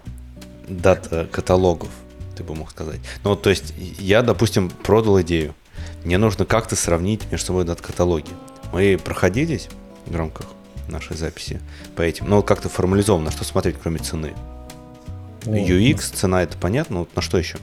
[0.68, 1.90] дата каталогов,
[2.36, 3.00] ты бы мог сказать?
[3.24, 5.56] Ну, то есть, я, допустим, продал идею.
[6.04, 8.32] Мне нужно как-то сравнить между собой дат-каталоги.
[8.72, 9.68] Мы проходились
[10.06, 10.46] в рамках
[10.88, 11.60] нашей записи
[11.96, 12.30] по этим.
[12.30, 14.34] Но как-то формализованно, что смотреть, кроме цены.
[15.46, 17.58] О, UX, цена это понятно, вот на что еще?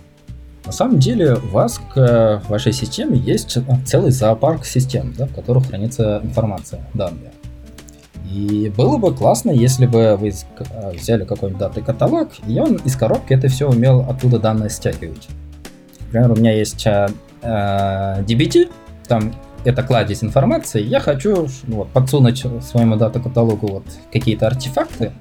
[0.66, 5.68] На самом деле у вас к вашей системе есть целый зоопарк систем, да, в которых
[5.68, 7.30] хранится информация, данные.
[8.32, 10.32] И было бы классно, если бы вы
[10.92, 15.28] взяли какой-нибудь даты каталог, и он из коробки это все умел оттуда данные стягивать.
[16.00, 17.08] Например, у меня есть э,
[17.42, 18.68] DBT,
[19.06, 19.32] там
[19.64, 25.12] это кладезь информации, я хочу ну, вот, подсунуть своему дата каталогу вот какие-то артефакты,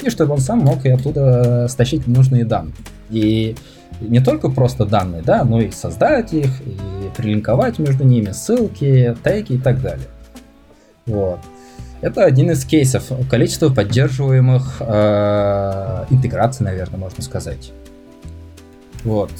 [0.00, 2.74] и чтобы он сам мог и оттуда стащить нужные данные.
[3.10, 3.56] И
[4.00, 6.76] не только просто данные, да, но и создать их, и
[7.16, 10.06] прилинковать между ними ссылки, теги и так далее.
[11.06, 11.38] Вот.
[12.00, 13.12] Это один из кейсов.
[13.30, 17.72] Количество поддерживаемых э, интеграций, наверное, можно сказать.
[19.04, 19.30] Вот.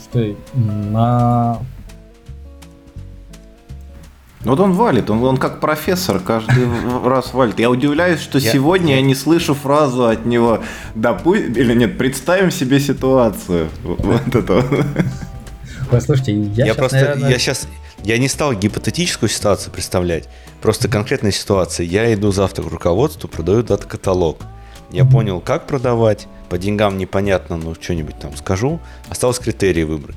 [0.00, 1.58] Что на
[4.50, 6.66] вот он валит, он, он как профессор каждый
[7.04, 7.58] раз валит.
[7.58, 8.96] Я удивляюсь, что я, сегодня я...
[8.96, 10.60] я не слышу фразу от него
[10.94, 13.68] «допу...» или нет, представим себе ситуацию.
[13.82, 14.64] Вот это.
[15.90, 17.30] Послушайте, я, я сейчас, просто, наверное...
[17.30, 17.68] я сейчас,
[18.02, 20.28] я не стал гипотетическую ситуацию представлять,
[20.60, 21.86] просто конкретная ситуация.
[21.86, 24.38] Я иду завтра к руководству, продаю дата-каталог.
[24.90, 28.78] Я понял, как продавать, по деньгам непонятно, но что-нибудь там скажу.
[29.08, 30.16] Осталось критерии выбрать.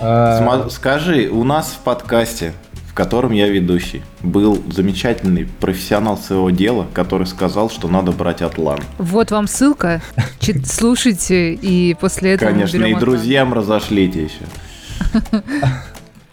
[0.00, 2.52] А, скажи, у нас в подкасте,
[2.88, 8.80] в котором я ведущий, был замечательный профессионал своего дела, который сказал, что надо брать Atlan.
[8.98, 10.00] Вот вам ссылка.
[10.38, 13.00] Чит- Слушайте, и после этого Конечно, и Atlan.
[13.00, 15.22] друзьям разошлите еще.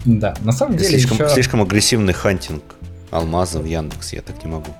[0.05, 1.29] Да, на самом деле Слишком, еще...
[1.33, 2.63] слишком агрессивный хантинг
[3.11, 4.73] алмаза в Яндекс, я так не могу.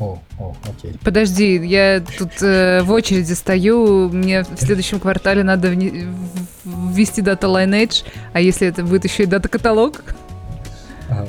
[0.00, 0.96] О, о, окей.
[1.04, 6.12] Подожди, я тут э, в очереди стою, мне в следующем квартале надо вне-
[6.64, 10.02] ввести дата Lineage, а если это будет еще и дата-каталог?
[11.08, 11.26] Ага.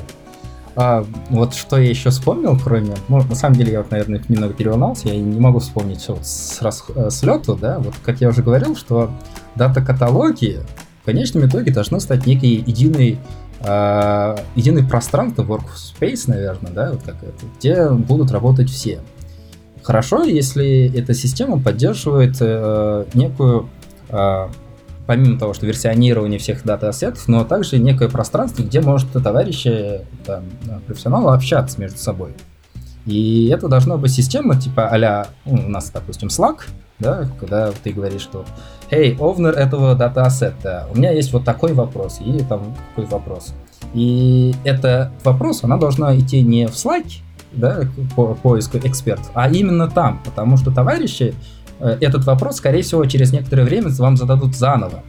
[0.78, 2.94] А, вот что я еще вспомнил, кроме...
[3.08, 6.26] Ну, на самом деле, я вот, наверное, немного переволновался, я не могу вспомнить все вот
[6.26, 9.10] с, рас- э, с лету, да, вот как я уже говорил, что
[9.54, 10.60] дата-каталоги
[11.02, 13.18] в конечном итоге должны стать некой единой
[13.60, 19.00] а, единый пространство, workspace, наверное, да, вот как это, где будут работать все.
[19.82, 23.68] Хорошо, если эта система поддерживает э, некую,
[24.08, 24.48] э,
[25.06, 30.80] помимо того, что версионирование всех дата-ассетов, но также некое пространство, где может товарищи, там, э,
[30.86, 32.32] профессионалы общаться между собой.
[33.06, 36.62] И это должна быть система типа а у нас, допустим, Slack,
[36.98, 38.44] да, когда ты говоришь, что
[38.90, 43.10] «Эй, owner этого дата- asset а, у меня есть вот такой вопрос, и там такой
[43.10, 43.54] вопрос».
[43.94, 47.06] И этот вопрос, она должна идти не в Slack,
[47.52, 47.80] да,
[48.14, 51.34] по поиску экспертов, а именно там, потому что товарищи
[51.80, 55.02] э, этот вопрос, скорее всего, через некоторое время вам зададут заново.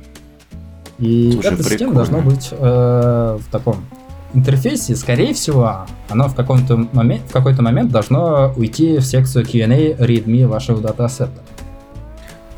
[1.00, 3.78] И Слушай, эта система должна быть э, в таком
[4.34, 9.94] интерфейсе, скорее всего, оно в, каком-то момент, в какой-то момент должно уйти в секцию Q&A
[9.94, 11.42] readme вашего датасета.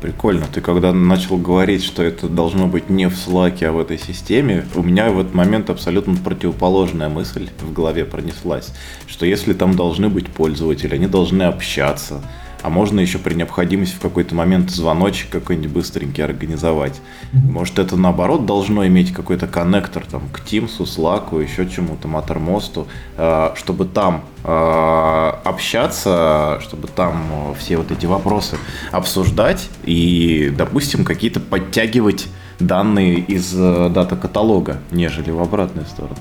[0.00, 0.46] Прикольно.
[0.52, 4.64] Ты когда начал говорить, что это должно быть не в Slack, а в этой системе,
[4.74, 8.72] у меня в этот момент абсолютно противоположная мысль в голове пронеслась,
[9.06, 12.22] что если там должны быть пользователи, они должны общаться,
[12.62, 17.00] а можно еще при необходимости в какой-то момент звоночек какой-нибудь быстренький организовать.
[17.32, 22.86] Может, это наоборот должно иметь какой-то коннектор там к Teams, Slack, еще чему-то, Mattermost,
[23.16, 28.56] э, чтобы там э, общаться, чтобы там э, все вот эти вопросы
[28.92, 36.16] обсуждать и, допустим, какие-то подтягивать данные из дата-каталога, нежели в обратную сторону.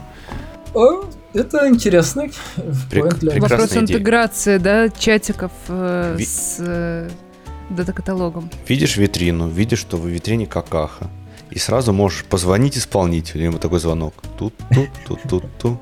[1.34, 2.32] Это интересный
[2.92, 3.82] Прек- для- Вопрос идея.
[3.82, 7.10] интеграции, да, чатиков э, Ви- с э,
[7.70, 8.50] дата-каталогом.
[8.68, 11.08] Видишь витрину, видишь, что в витрине какаха.
[11.52, 14.14] И сразу можешь позвонить исполнителю, ему такой звонок.
[14.38, 15.78] Тут, тут, тут, тут, тут.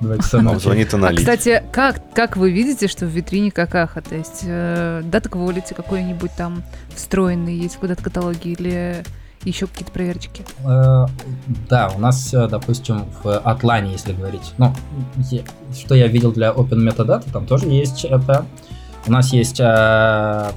[0.00, 0.52] Давайте со мной.
[0.52, 1.20] Вам звонит А, аналитик.
[1.28, 4.00] кстати, как, как вы видите, что в витрине какаха?
[4.00, 6.62] То есть э, дата quality какой-нибудь там
[6.94, 9.04] встроенный есть в дата-каталоге или
[9.44, 10.44] еще какие-то проверочки?
[10.64, 11.06] Э,
[11.68, 14.74] Да, у нас, э, допустим, в Атлане, если говорить, ну,
[15.74, 18.44] что я видел для Open Metadata, там тоже есть это.
[19.06, 20.50] У нас есть э,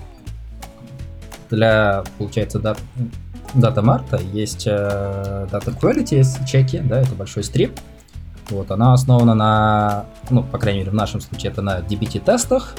[1.50, 2.80] для, получается, дат,
[3.54, 7.80] дата марта, есть Data Quality, есть чеки, да, это большой стрип.
[8.50, 12.76] Вот, она основана на, ну, по крайней мере, в нашем случае, это на DBT-тестах.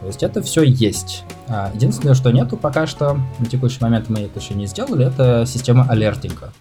[0.00, 1.24] То есть это все есть.
[1.46, 5.44] А, Единственное, что нету пока что, на текущий момент мы это еще не сделали, это
[5.46, 6.52] система алертинга.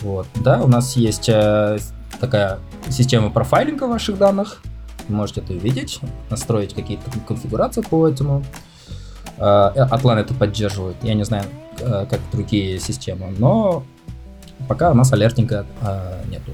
[0.00, 0.26] Вот.
[0.36, 1.78] Да, у нас есть э,
[2.20, 2.58] такая
[2.88, 4.62] система профайлинга ваших данных.
[5.08, 6.00] Вы можете это увидеть,
[6.30, 8.44] настроить какие-то конфигурации по этому.
[9.38, 10.96] Э, Atlan это поддерживает.
[11.02, 11.44] Я не знаю,
[11.80, 13.84] э, как другие системы, но
[14.68, 15.64] пока у нас алертинга
[16.28, 16.52] нету.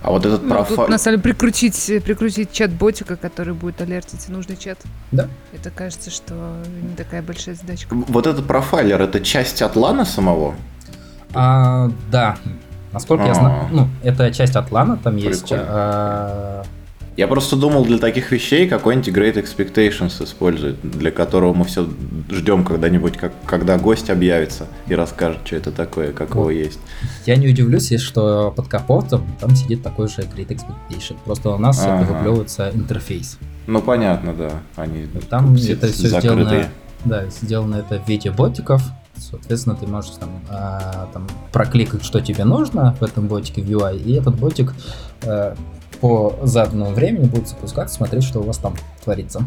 [0.00, 0.88] А вот этот Ну, тут профайл...
[0.88, 4.78] на самом деле прикрутить, прикрутить чат-ботика, который будет алертить нужный чат.
[5.10, 5.28] Да.
[5.52, 6.34] Это кажется, что
[6.82, 7.94] не такая большая задачка.
[7.94, 10.54] Вот этот профайлер, это часть Атлана самого?
[11.34, 12.36] А, да.
[12.92, 13.34] Насколько я А.
[13.34, 16.64] знаю, ну, это часть Атлана, там есть Прикольно.
[17.18, 21.84] Я просто думал, для таких вещей какой-нибудь Great Expectations использует, для которого мы все
[22.30, 26.50] ждем когда-нибудь, как, когда гость объявится и расскажет, что это такое, как его Вот.
[26.50, 26.78] есть.
[27.26, 31.16] Я не удивлюсь, если что под капотом там сидит такой же Great Expectation.
[31.24, 32.04] Просто у нас Ага.
[32.04, 33.36] выплевывается интерфейс.
[33.66, 34.50] Ну, понятно, да.
[34.76, 36.44] Они Там все это все закрытые.
[36.46, 36.68] сделано,
[37.04, 38.80] да, сделано это в виде ботиков.
[39.16, 44.00] Соответственно, ты можешь там, а, там прокликать, что тебе нужно в этом ботике в UI,
[44.00, 44.72] и этот ботик
[45.22, 45.56] э,
[46.00, 49.44] по заданному времени будет запускаться, смотреть, что у вас там творится.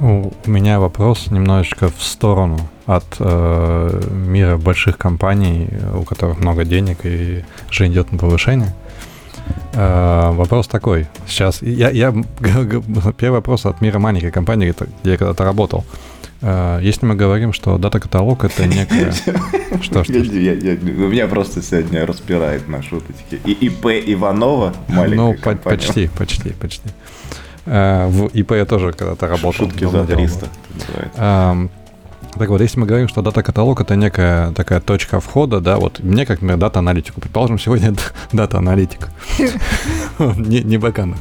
[0.00, 6.64] У у меня вопрос немножечко в сторону от э, мира больших компаний, у которых много
[6.64, 8.74] денег и жизнь идет на повышение.
[9.74, 11.06] Э, вопрос такой.
[11.26, 12.12] Сейчас я, я
[13.18, 14.72] первый вопрос от мира маленькой компании,
[15.02, 15.84] где я когда-то работал.
[15.84, 19.12] Э, если мы говорим, что дата-каталог это некая...
[19.82, 20.12] Что, что?
[20.12, 23.40] Я- меня просто сегодня распирает на шуточки.
[23.44, 25.76] И ИП Иванова, маленькая Ну, по- компания.
[25.78, 26.88] почти, почти, почти.
[27.66, 29.52] Э, В ИП я тоже когда-то работал.
[29.52, 30.06] Шутки за делал.
[30.06, 30.46] 300.
[30.46, 31.18] это называется.
[31.18, 31.70] Ам,
[32.38, 36.24] Так вот, если мы говорим, что дата-каталог это некая такая точка входа, да, вот мне,
[36.24, 37.94] как, например, дата-аналитику, предположим, сегодня
[38.32, 39.08] дата-аналитик,
[40.18, 41.16] не, не бэкэнд.
[41.16, 41.18] А,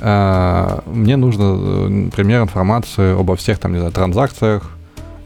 [0.00, 4.70] мне нужно, например, информации обо всех там, не знаю, транзакциях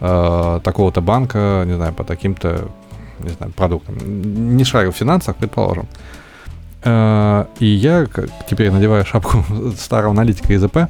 [0.00, 2.68] а, такого-то банка, не знаю, по таким-то,
[3.20, 3.96] не знаю, продуктам.
[4.56, 5.86] Не шарю в финансах, предположим.
[6.84, 8.06] И я
[8.48, 9.44] теперь надеваю шапку
[9.76, 10.88] старого аналитика из ИП,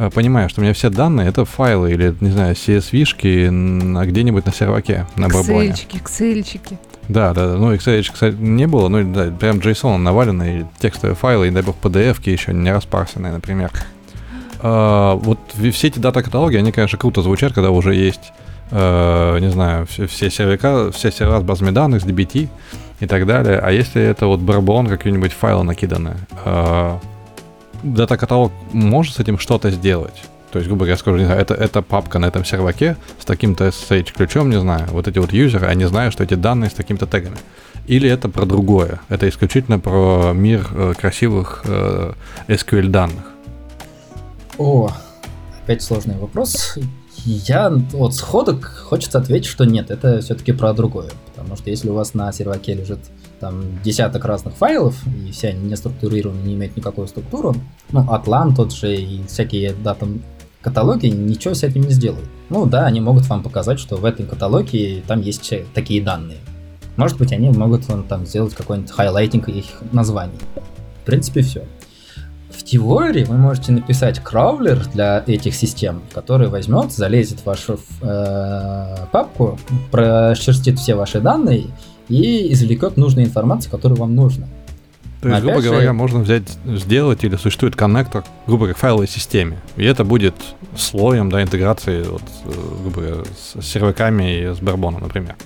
[0.00, 4.52] Э, понимаю, что у меня все данные это файлы или, не знаю, CSV-шки где-нибудь на
[4.52, 5.70] серваке, на барбоне.
[5.70, 6.78] Excel-чики, Excel-чики.
[7.10, 7.54] Да, да, да.
[7.56, 11.74] Ну, Excel, кстати, не было, ну, да, прям JSON наваленный, текстовые файлы, и, дай бог,
[11.82, 13.72] PDF еще не распарсенные, например.
[14.60, 15.38] А, вот
[15.72, 18.32] все эти дата-каталоги, они, конечно, круто звучат, когда уже есть,
[18.70, 22.48] э, не знаю, все, все сервера, все сервера с базами данных, с DBT
[23.00, 23.58] и так далее.
[23.58, 26.98] А если это вот барбон, какие-нибудь файлы накиданы, э,
[27.82, 30.22] дата-каталог может с этим что-то сделать.
[30.50, 33.68] То есть, грубо говоря, скажу, не знаю, это, это папка на этом серваке с таким-то
[33.68, 37.36] SSH-ключом, не знаю, вот эти вот юзеры, они знают, что эти данные с такими-то тегами.
[37.86, 42.12] Или это про другое, это исключительно про мир э, красивых э,
[42.48, 43.24] SQL данных.
[44.58, 44.90] О,
[45.62, 46.76] опять сложный вопрос.
[47.24, 51.10] Я вот сходок хочется ответить, что нет, это все-таки про другое.
[51.26, 52.98] Потому что если у вас на серваке лежит
[53.40, 57.58] там десяток разных файлов, и все они не структурированы, не имеют никакой структуры,
[57.92, 60.22] ну, Atlan тот же и всякие data
[60.60, 62.28] каталоги ничего с этим не сделают.
[62.48, 66.38] Ну да, они могут вам показать, что в этом каталоге там есть такие данные.
[66.96, 70.38] Может быть, они могут вам там сделать какой-нибудь highlighting их названий.
[71.02, 71.64] В принципе, все.
[72.50, 78.96] В теории вы можете написать краулер для этих систем, который возьмет, залезет в вашу э,
[79.12, 79.58] папку,
[79.90, 81.68] прошерстит все ваши данные
[82.08, 84.46] и извлекет нужную информацию, которую вам нужно.
[85.20, 89.58] То есть, грубо говоря, можно взять, сделать или существует коннектор, грубо говоря, к файловой системе.
[89.76, 90.34] И это будет
[90.76, 92.52] слоем да, интеграции вот, э,
[92.82, 95.36] грубо говоря, с серваками и с барбоном, например.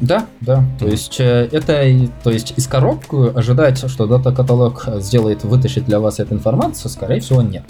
[0.00, 0.64] Да, да.
[0.78, 1.84] То есть э, это,
[2.22, 7.42] то есть из коробку ожидать, что дата-каталог сделает, вытащит для вас эту информацию, скорее всего,
[7.42, 7.64] нет.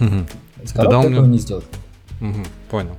[0.00, 0.30] Mm-hmm.
[0.64, 1.26] Из коробки этого меня...
[1.26, 1.66] не сделает.
[2.20, 2.46] Mm-hmm.
[2.70, 2.96] Понял.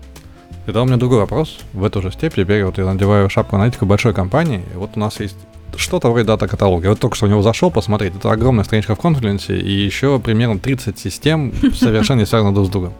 [0.65, 2.35] Тогда у меня другой вопрос в эту же степь.
[2.35, 4.63] Теперь вот я надеваю шапку аналитика большой компании.
[4.73, 5.35] И вот у нас есть
[5.77, 6.83] что-то вроде дата-каталога.
[6.83, 8.15] Я вот только что у него зашел посмотреть.
[8.15, 12.69] Это огромная страничка в конференции и еще примерно 30 систем совершенно не связанных друг с
[12.69, 12.93] другом.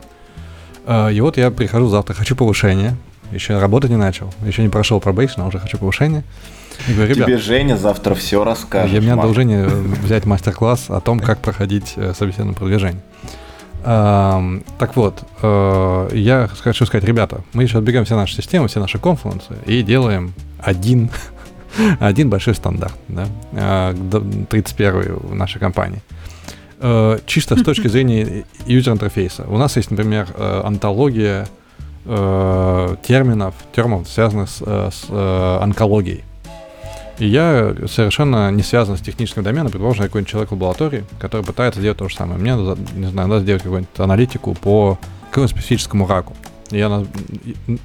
[0.86, 2.96] А, и вот я прихожу завтра, хочу повышения.
[3.32, 4.34] Еще работать не начал.
[4.46, 6.24] Еще не прошел пробейшн, а уже хочу повышения.
[6.88, 8.92] И говорю, Тебе Женя завтра все расскажет.
[8.92, 13.02] Я мне надо Жене взять мастер-класс о том, как проходить э, собеседование продвижение.
[13.84, 18.98] Так вот, э, я хочу сказать, ребята, мы сейчас бегаем все наши системы, все наши
[18.98, 21.10] конфлюенсы и делаем один,
[22.00, 23.94] один большой стандарт, да,
[24.50, 26.02] 31 э, в нашей компании.
[26.80, 29.46] Э, чисто с точки зрения юзер-интерфейса.
[29.48, 31.48] У нас есть, например, антология
[32.06, 35.10] терминов, терминов, связанных с, с
[35.62, 36.26] онкологией.
[37.20, 41.80] И я совершенно не связан с техническим доменом, предположим, какой-нибудь человек в лаборатории, который пытается
[41.80, 42.40] сделать то же самое.
[42.40, 42.56] Мне,
[42.96, 44.98] не знаю, надо сделать какую-нибудь аналитику по
[45.30, 46.34] какому-нибудь специфическому раку.
[46.72, 47.06] Я,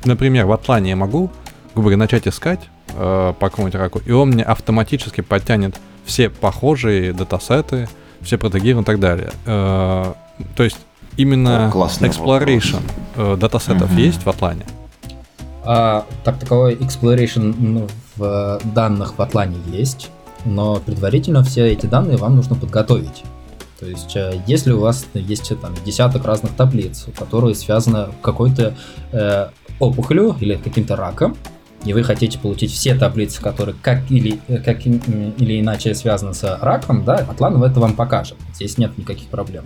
[0.04, 1.30] например, в Атлане я могу,
[1.74, 2.60] грубо говоря, начать искать
[2.98, 7.88] э, по какому-нибудь раку, и он мне автоматически подтянет все похожие датасеты,
[8.20, 9.30] все протегиры и так далее.
[9.46, 10.12] Э,
[10.56, 10.78] то есть
[11.16, 12.82] именно О, exploration
[13.16, 14.00] э, датасетов угу.
[14.00, 14.64] есть в Атлане?
[15.64, 20.10] А, так таковой exploration ну, в данных в Атлане есть,
[20.44, 23.22] но предварительно все эти данные вам нужно подготовить.
[23.78, 28.74] То есть, э, если у вас есть там десяток разных таблиц, которые связаны какой-то
[29.12, 31.36] э, опухолью или каким-то раком,
[31.84, 36.58] и вы хотите получить все таблицы, которые как или, э, как или иначе связаны с
[36.60, 38.36] раком, да, Атлан это вам покажет.
[38.54, 39.64] Здесь нет никаких проблем.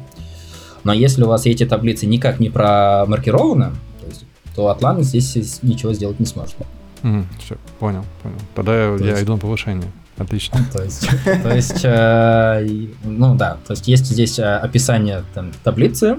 [0.85, 5.93] Но если у вас эти таблицы никак не промаркированы, то, есть, то Атлан здесь ничего
[5.93, 6.57] сделать не сможет.
[7.03, 8.37] Угу, все, понял, понял.
[8.55, 9.23] Тогда то я есть...
[9.23, 9.91] иду на повышение.
[10.19, 10.61] Отлично.
[10.73, 16.19] То есть, то есть э, ну да, то есть есть здесь э, описание там, таблицы.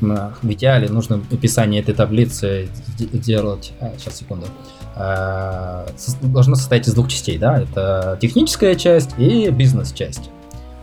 [0.00, 2.68] В идеале нужно описание этой таблицы
[2.98, 3.72] делать.
[3.80, 4.46] А, сейчас секунду.
[4.46, 7.62] Э, должно состоять из двух частей, да?
[7.62, 10.30] Это техническая часть и бизнес-часть.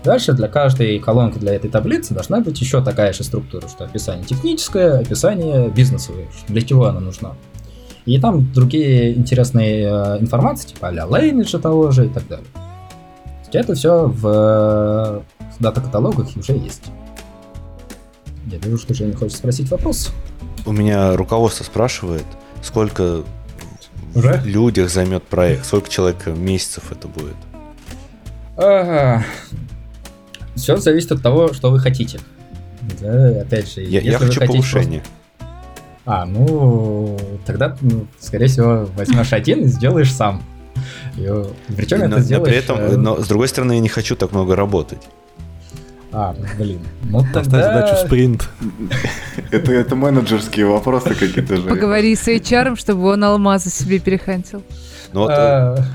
[0.03, 4.26] Дальше для каждой колонки для этой таблицы должна быть еще такая же структура, что описание
[4.26, 6.28] техническое, описание бизнесовое.
[6.47, 7.34] Для чего она нужна?
[8.05, 12.47] И там другие интересные э, информации, типа а-ля Lineage того же и так далее.
[13.51, 15.24] Это все в
[15.60, 16.86] дата-каталогах уже есть.
[18.45, 20.12] Я вижу, что Женя хочет спросить вопрос.
[20.66, 22.26] У меня руководство спрашивает,
[22.62, 23.24] сколько
[24.16, 24.41] уже?
[24.43, 27.36] людях займет проект, сколько человек месяцев это будет.
[28.57, 29.24] Ага.
[30.55, 32.20] Все зависит от того, что вы хотите.
[33.01, 35.03] Да, опять же, я, я хочу повышения.
[36.05, 40.43] А, ну, тогда, ну, скорее всего, возьмешь один и сделаешь сам.
[41.16, 41.30] И,
[41.76, 42.47] причем но, это но сделаешь...
[42.47, 45.01] при этом, э, но с другой стороны, я не хочу так много работать.
[46.12, 46.80] А, ну, блин.
[47.03, 47.74] Ну, Поставь тогда...
[47.74, 48.49] задачу спринт.
[49.51, 51.70] Это, это менеджерские вопросы какие-то же.
[51.70, 54.64] Поговори с HR, чтобы он алмазы себе перехантил.
[55.14, 55.86] Ну вот, э, А,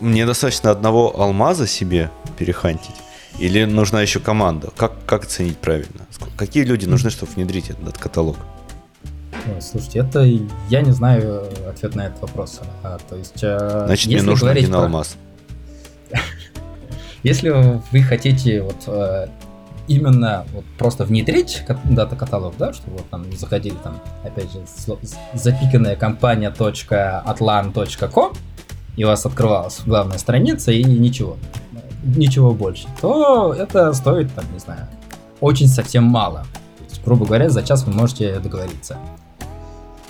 [0.00, 2.94] мне достаточно одного алмаза себе перехантить.
[3.38, 4.70] Или нужна еще команда?
[4.76, 6.06] Как, как оценить правильно?
[6.36, 8.36] Какие люди нужны, чтобы внедрить этот каталог?
[9.46, 10.24] ой, слушайте, это
[10.68, 12.60] я не знаю ответ на этот вопрос.
[12.82, 15.16] А, то есть, э, Значит, мне нужен один про- алмаз.
[17.22, 19.26] Если вы хотите вот э,
[19.88, 24.60] именно вот просто внедрить ка- дата-каталог, да, чтобы вот там заходили там, опять же,
[25.34, 28.32] запиканная компания .atlan.com,
[28.96, 31.36] и у вас открывалась главная страница и ничего,
[32.02, 34.88] ничего больше, то это стоит, там, не знаю,
[35.40, 36.46] очень совсем мало.
[36.78, 38.98] То есть, грубо говоря, за час вы можете договориться.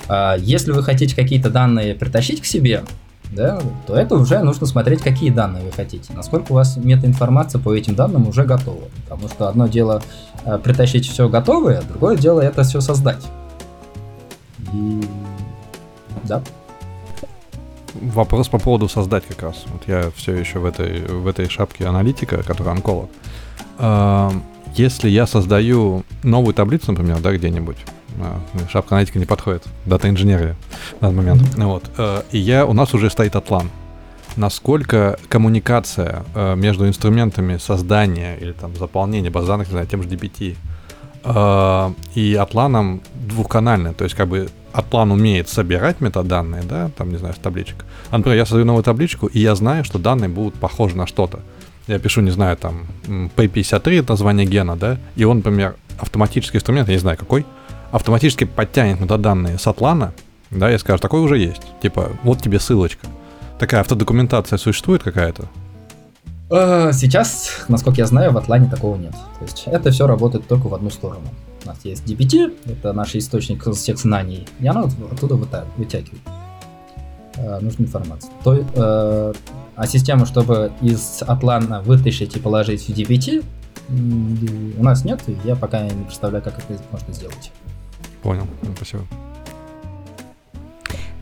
[0.08, 2.84] А Если вы хотите какие-то данные притащить к себе,
[3.32, 7.74] да, то это уже нужно смотреть, какие данные вы хотите, насколько у вас метаинформация по
[7.74, 8.84] этим данным уже готова.
[9.08, 10.02] Потому что одно дело
[10.44, 13.24] э, притащить все готовое, другое дело это все создать.
[14.72, 15.00] И
[16.24, 16.42] да.
[17.94, 19.64] Вопрос по поводу создать как раз.
[19.72, 23.08] Вот я все еще в этой, в этой шапке аналитика, которая онколог.
[23.78, 24.42] Эм,
[24.74, 28.03] Если я создаю новую таблицу, например, да, где-нибудь, а,
[28.70, 30.56] шапка аналитика не подходит, дата инженерия
[31.00, 33.70] на данный момент, Ну вот, э, и я, у нас уже стоит атлан.
[34.36, 40.08] Насколько коммуникация э, между инструментами создания или там заполнения баз данных, не знаю, тем же
[40.08, 40.56] DBT,
[41.24, 47.16] э, и атланом двухканальная, то есть как бы Атлан умеет собирать метаданные, да, там, не
[47.16, 47.84] знаю, с табличек.
[48.10, 51.38] А, например, я создаю новую табличку, и я знаю, что данные будут похожи на что-то.
[51.86, 56.56] Я пишу, не знаю, там, м, P53, это название гена, да, и он, например, автоматический
[56.56, 57.46] инструмент, я не знаю какой,
[57.94, 60.12] автоматически подтянет метаданные с Атлана,
[60.50, 61.62] да, и скажет, такой уже есть.
[61.80, 63.06] Типа, вот тебе ссылочка.
[63.60, 65.44] Такая автодокументация существует какая-то?
[66.50, 69.12] Э, Сейчас, насколько я знаю, в Атлане такого нет.
[69.38, 71.22] То есть это все работает только в одну сторону.
[71.64, 75.36] У нас есть DBT, это наш источник всех знаний, и оно оттуда
[75.76, 76.20] вытягивает
[77.36, 78.32] э, нужную информацию.
[78.42, 79.32] То, э,
[79.76, 83.44] а систему, чтобы из Атлана вытащить и положить в DBT,
[83.88, 87.52] м, у нас нет, и я пока не представляю, как это можно сделать.
[88.24, 89.04] Понял, Ну, спасибо.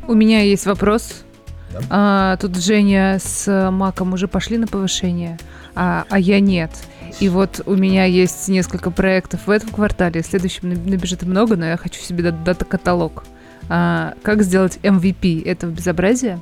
[0.06, 1.24] У меня есть вопрос.
[1.72, 1.80] Да.
[1.90, 5.36] А, тут Женя с Маком уже пошли на повышение,
[5.74, 6.70] а, а я нет.
[7.18, 11.56] И вот у меня есть несколько проектов в этом квартале, в следующем наб- набежит много,
[11.56, 13.24] но я хочу себе дат- дата-каталог.
[13.68, 16.40] А, как сделать MVP этого безобразия,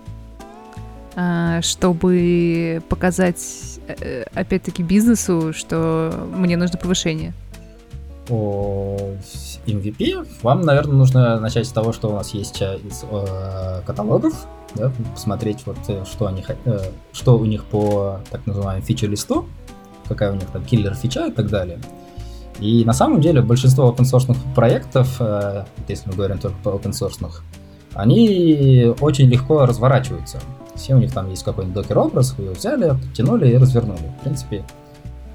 [1.16, 7.32] а, чтобы показать, э, опять-таки, бизнесу, что мне нужно повышение?
[8.30, 8.96] По
[9.66, 14.46] MVP вам, наверное, нужно начать с того, что у нас есть э, из э, каталогов,
[14.76, 16.78] да, посмотреть вот э, что они э,
[17.12, 19.46] что у них по так называемому фича-листу,
[20.06, 21.80] какая у них там киллер фича и так далее.
[22.60, 26.92] И на самом деле большинство open проектов, э, если мы говорим только по open
[27.94, 30.38] они очень легко разворачиваются.
[30.76, 34.12] Все у них там есть какой-нибудь докер-образ, вы его взяли, подтянули и развернули.
[34.20, 34.64] В принципе,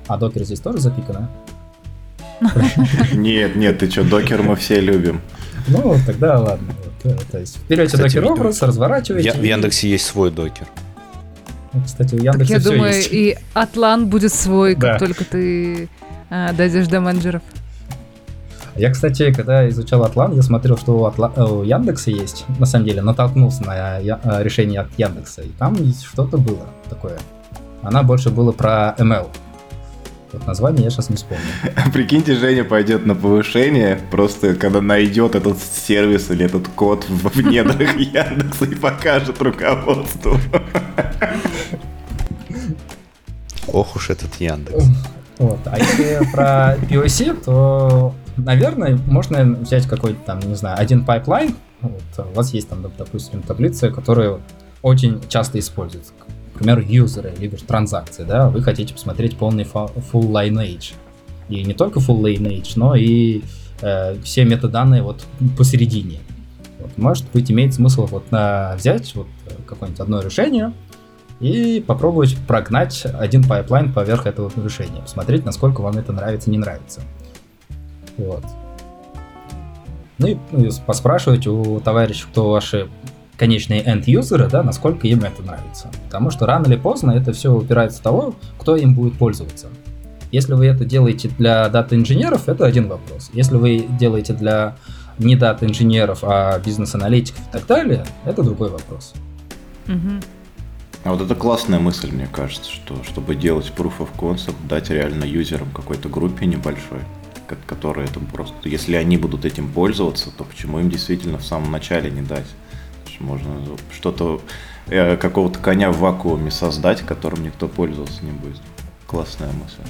[0.07, 1.29] а докер здесь тоже запикано.
[3.13, 5.21] Нет, нет, ты что, докер мы все любим.
[5.67, 6.73] Ну, тогда ладно.
[7.03, 9.29] Э, то есть берете докер образ, разворачиваете.
[9.29, 10.67] Я- в Яндексе есть свой докер.
[11.73, 13.09] Ну, Кстати, у Так Яндекса я все думаю, есть.
[13.11, 14.91] и Атлан будет свой, Да.
[14.91, 15.89] как только ты
[16.29, 17.41] а, дойдешь до менеджеров.
[18.75, 22.45] Я, кстати, когда изучал Атлан, я смотрел, что у, Атла- э, у Яндекса есть.
[22.59, 27.17] На самом деле, натолкнулся на я- э, решение от Яндекса, и там что-то было такое.
[27.81, 29.27] Она больше была про ML.
[30.35, 31.43] Вот название я сейчас не вспомню.
[31.93, 37.41] Прикиньте, Женя пойдет на повышение, просто когда найдет этот сервис или этот код в в
[37.41, 40.37] недрах Яндекса и покажет руководству.
[43.67, 44.85] Ох уж этот Яндекс.
[45.37, 45.59] Вот.
[45.65, 51.55] А если про POC, то, наверное, можно взять какой-то там, не знаю, один pipeline.
[51.81, 54.39] Вот, у вас есть там, доп- допустим, таблицы, которые
[54.81, 56.13] очень часто используются.
[56.55, 60.93] К примеру, юзеры, либо транзакции, да, вы хотите посмотреть полный full lineage.
[61.49, 63.43] И не только full lineage, но и
[63.81, 65.25] э, все метаданные вот
[65.57, 66.19] посередине.
[66.79, 69.27] Вот, может быть, имеет смысл вот на, взять вот
[69.67, 70.73] какое-нибудь одно решение,
[71.39, 75.01] и попробовать прогнать один pipeline поверх этого решения.
[75.01, 77.01] Посмотреть, насколько вам это нравится, не нравится.
[78.17, 78.43] Вот.
[80.17, 82.87] Ну и, ну, и поспрашивать у товарищей, кто ваши
[83.37, 85.89] конечные end-юзеры, да, насколько им это нравится.
[86.05, 89.67] Потому что рано или поздно это все упирается в того, кто им будет пользоваться.
[90.31, 93.29] Если вы это делаете для дата-инженеров, это один вопрос.
[93.33, 94.75] Если вы делаете для
[95.17, 99.13] не дата-инженеров, а бизнес-аналитиков и так далее, это другой вопрос.
[99.87, 100.21] Мгм.
[101.03, 105.23] А вот это классная мысль, мне кажется, что чтобы делать proof of concept, дать реально
[105.23, 106.99] юзерам какой-то группе небольшой,
[107.47, 108.55] ко- которая это просто...
[108.67, 112.47] Если они будут этим пользоваться, то почему им действительно в самом начале не дать?
[113.19, 113.61] Можно
[113.93, 114.41] что-то,
[114.87, 118.61] э, какого-то коня в вакууме создать, которым никто пользоваться не будет.
[119.07, 119.81] Классная мысль.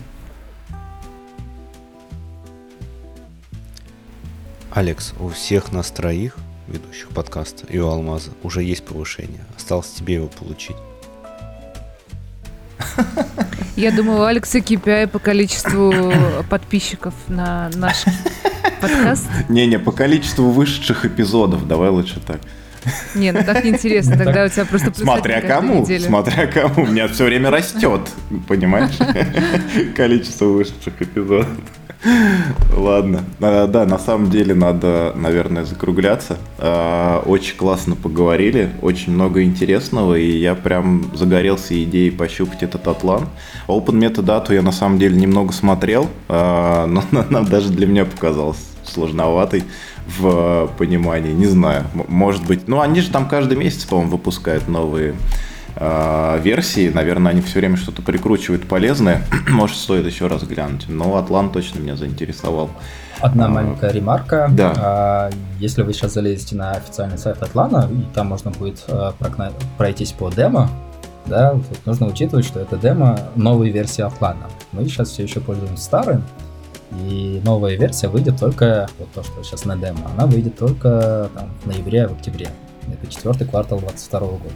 [4.71, 6.35] Алекс, у всех нас троих,
[6.67, 9.39] ведущих подкаста, и у Алмаза, уже есть повышение.
[9.55, 10.75] Осталось тебе его получить.
[13.75, 15.93] Я думаю, у Алекса KPI по количеству
[16.49, 18.05] подписчиков на наш
[18.81, 19.27] подкаст.
[19.49, 22.41] Не-не, по количеству вышедших эпизодов, давай лучше так.
[23.15, 26.83] Не, ну так неинтересно, тогда у тебя просто Смотря кому, смотря кому.
[26.83, 28.01] У меня все время растет,
[28.47, 28.97] понимаешь?
[29.95, 31.47] Количество вышедших эпизодов.
[32.75, 33.23] Ладно.
[33.41, 36.37] А, Да, на самом деле надо, наверное, закругляться.
[36.57, 43.27] А, Очень классно поговорили, очень много интересного, и я прям загорелся идеей пощупать этот атлан.
[43.67, 48.59] Open Metadata я на самом деле немного смотрел, а, но она даже для меня показалась
[48.83, 49.63] сложноватой
[50.07, 51.33] в понимании.
[51.33, 52.67] Не знаю, может быть.
[52.67, 55.15] Ну, они же там каждый месяц, по-моему, выпускают новые
[55.75, 56.89] э, версии.
[56.89, 59.23] Наверное, они все время что-то прикручивают полезное.
[59.49, 60.85] Может, стоит еще раз глянуть.
[60.87, 62.69] Но Атлан точно меня заинтересовал.
[63.19, 64.47] Одна А, маленькая ремарка.
[64.51, 64.73] да.
[64.77, 65.29] А,
[65.59, 69.13] Если вы сейчас залезете на официальный сайт Атлана, и там можно будет а,
[69.77, 70.69] пройтись по демо,
[71.25, 74.45] да, тут нужно учитывать, что это демо новой версии Атлана.
[74.73, 76.23] Мы сейчас все еще пользуемся старым,
[76.91, 81.49] и новая версия выйдет только, вот то, что сейчас на демо, она выйдет только там,
[81.63, 82.49] в ноябре, в октябре.
[82.87, 84.53] Это четвертый квартал 2022 года.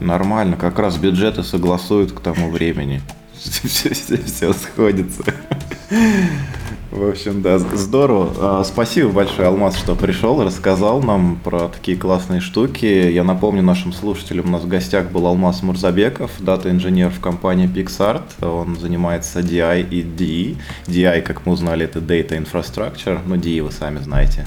[0.00, 3.00] Нормально, как раз бюджеты согласуют к тому времени.
[3.32, 5.22] Все сходится.
[6.90, 8.32] В общем, да, здорово.
[8.40, 12.86] А, Спасибо большое, Алмаз, что пришел, рассказал нам про такие классные штуки.
[12.86, 18.42] Я напомню нашим слушателям, у нас в гостях был Алмаз Мурзабеков, дата-инженер в компании PixArt.
[18.42, 20.56] Он занимается DI и DE.
[20.86, 24.46] DI, как мы узнали, это Data Infrastructure, но DE вы сами знаете.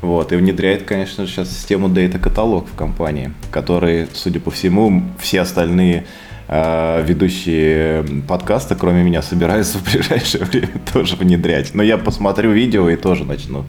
[0.00, 5.42] Вот, и внедряет, конечно, сейчас систему Data каталог в компании, который, судя по всему, все
[5.42, 6.06] остальные
[6.48, 11.74] ведущие подкаста, кроме меня, собираются в ближайшее время тоже внедрять.
[11.74, 13.64] Но я посмотрю видео и тоже начну.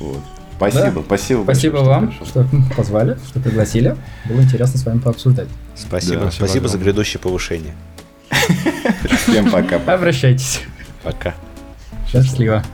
[0.00, 0.20] Вот.
[0.56, 1.02] Спасибо, Да.
[1.06, 1.42] спасибо.
[1.44, 2.26] Спасибо большое, вам, пришел.
[2.26, 3.94] что позвали, что пригласили.
[4.24, 5.48] Было интересно с вами пообсуждать.
[5.74, 6.14] Спасибо.
[6.14, 6.84] Да, Спасибо спасибо за огромное.
[6.84, 7.74] грядущее повышение.
[9.26, 9.76] Всем пока.
[9.92, 10.62] Обращайтесь.
[11.02, 11.34] Пока.
[12.10, 12.64] Счастливо.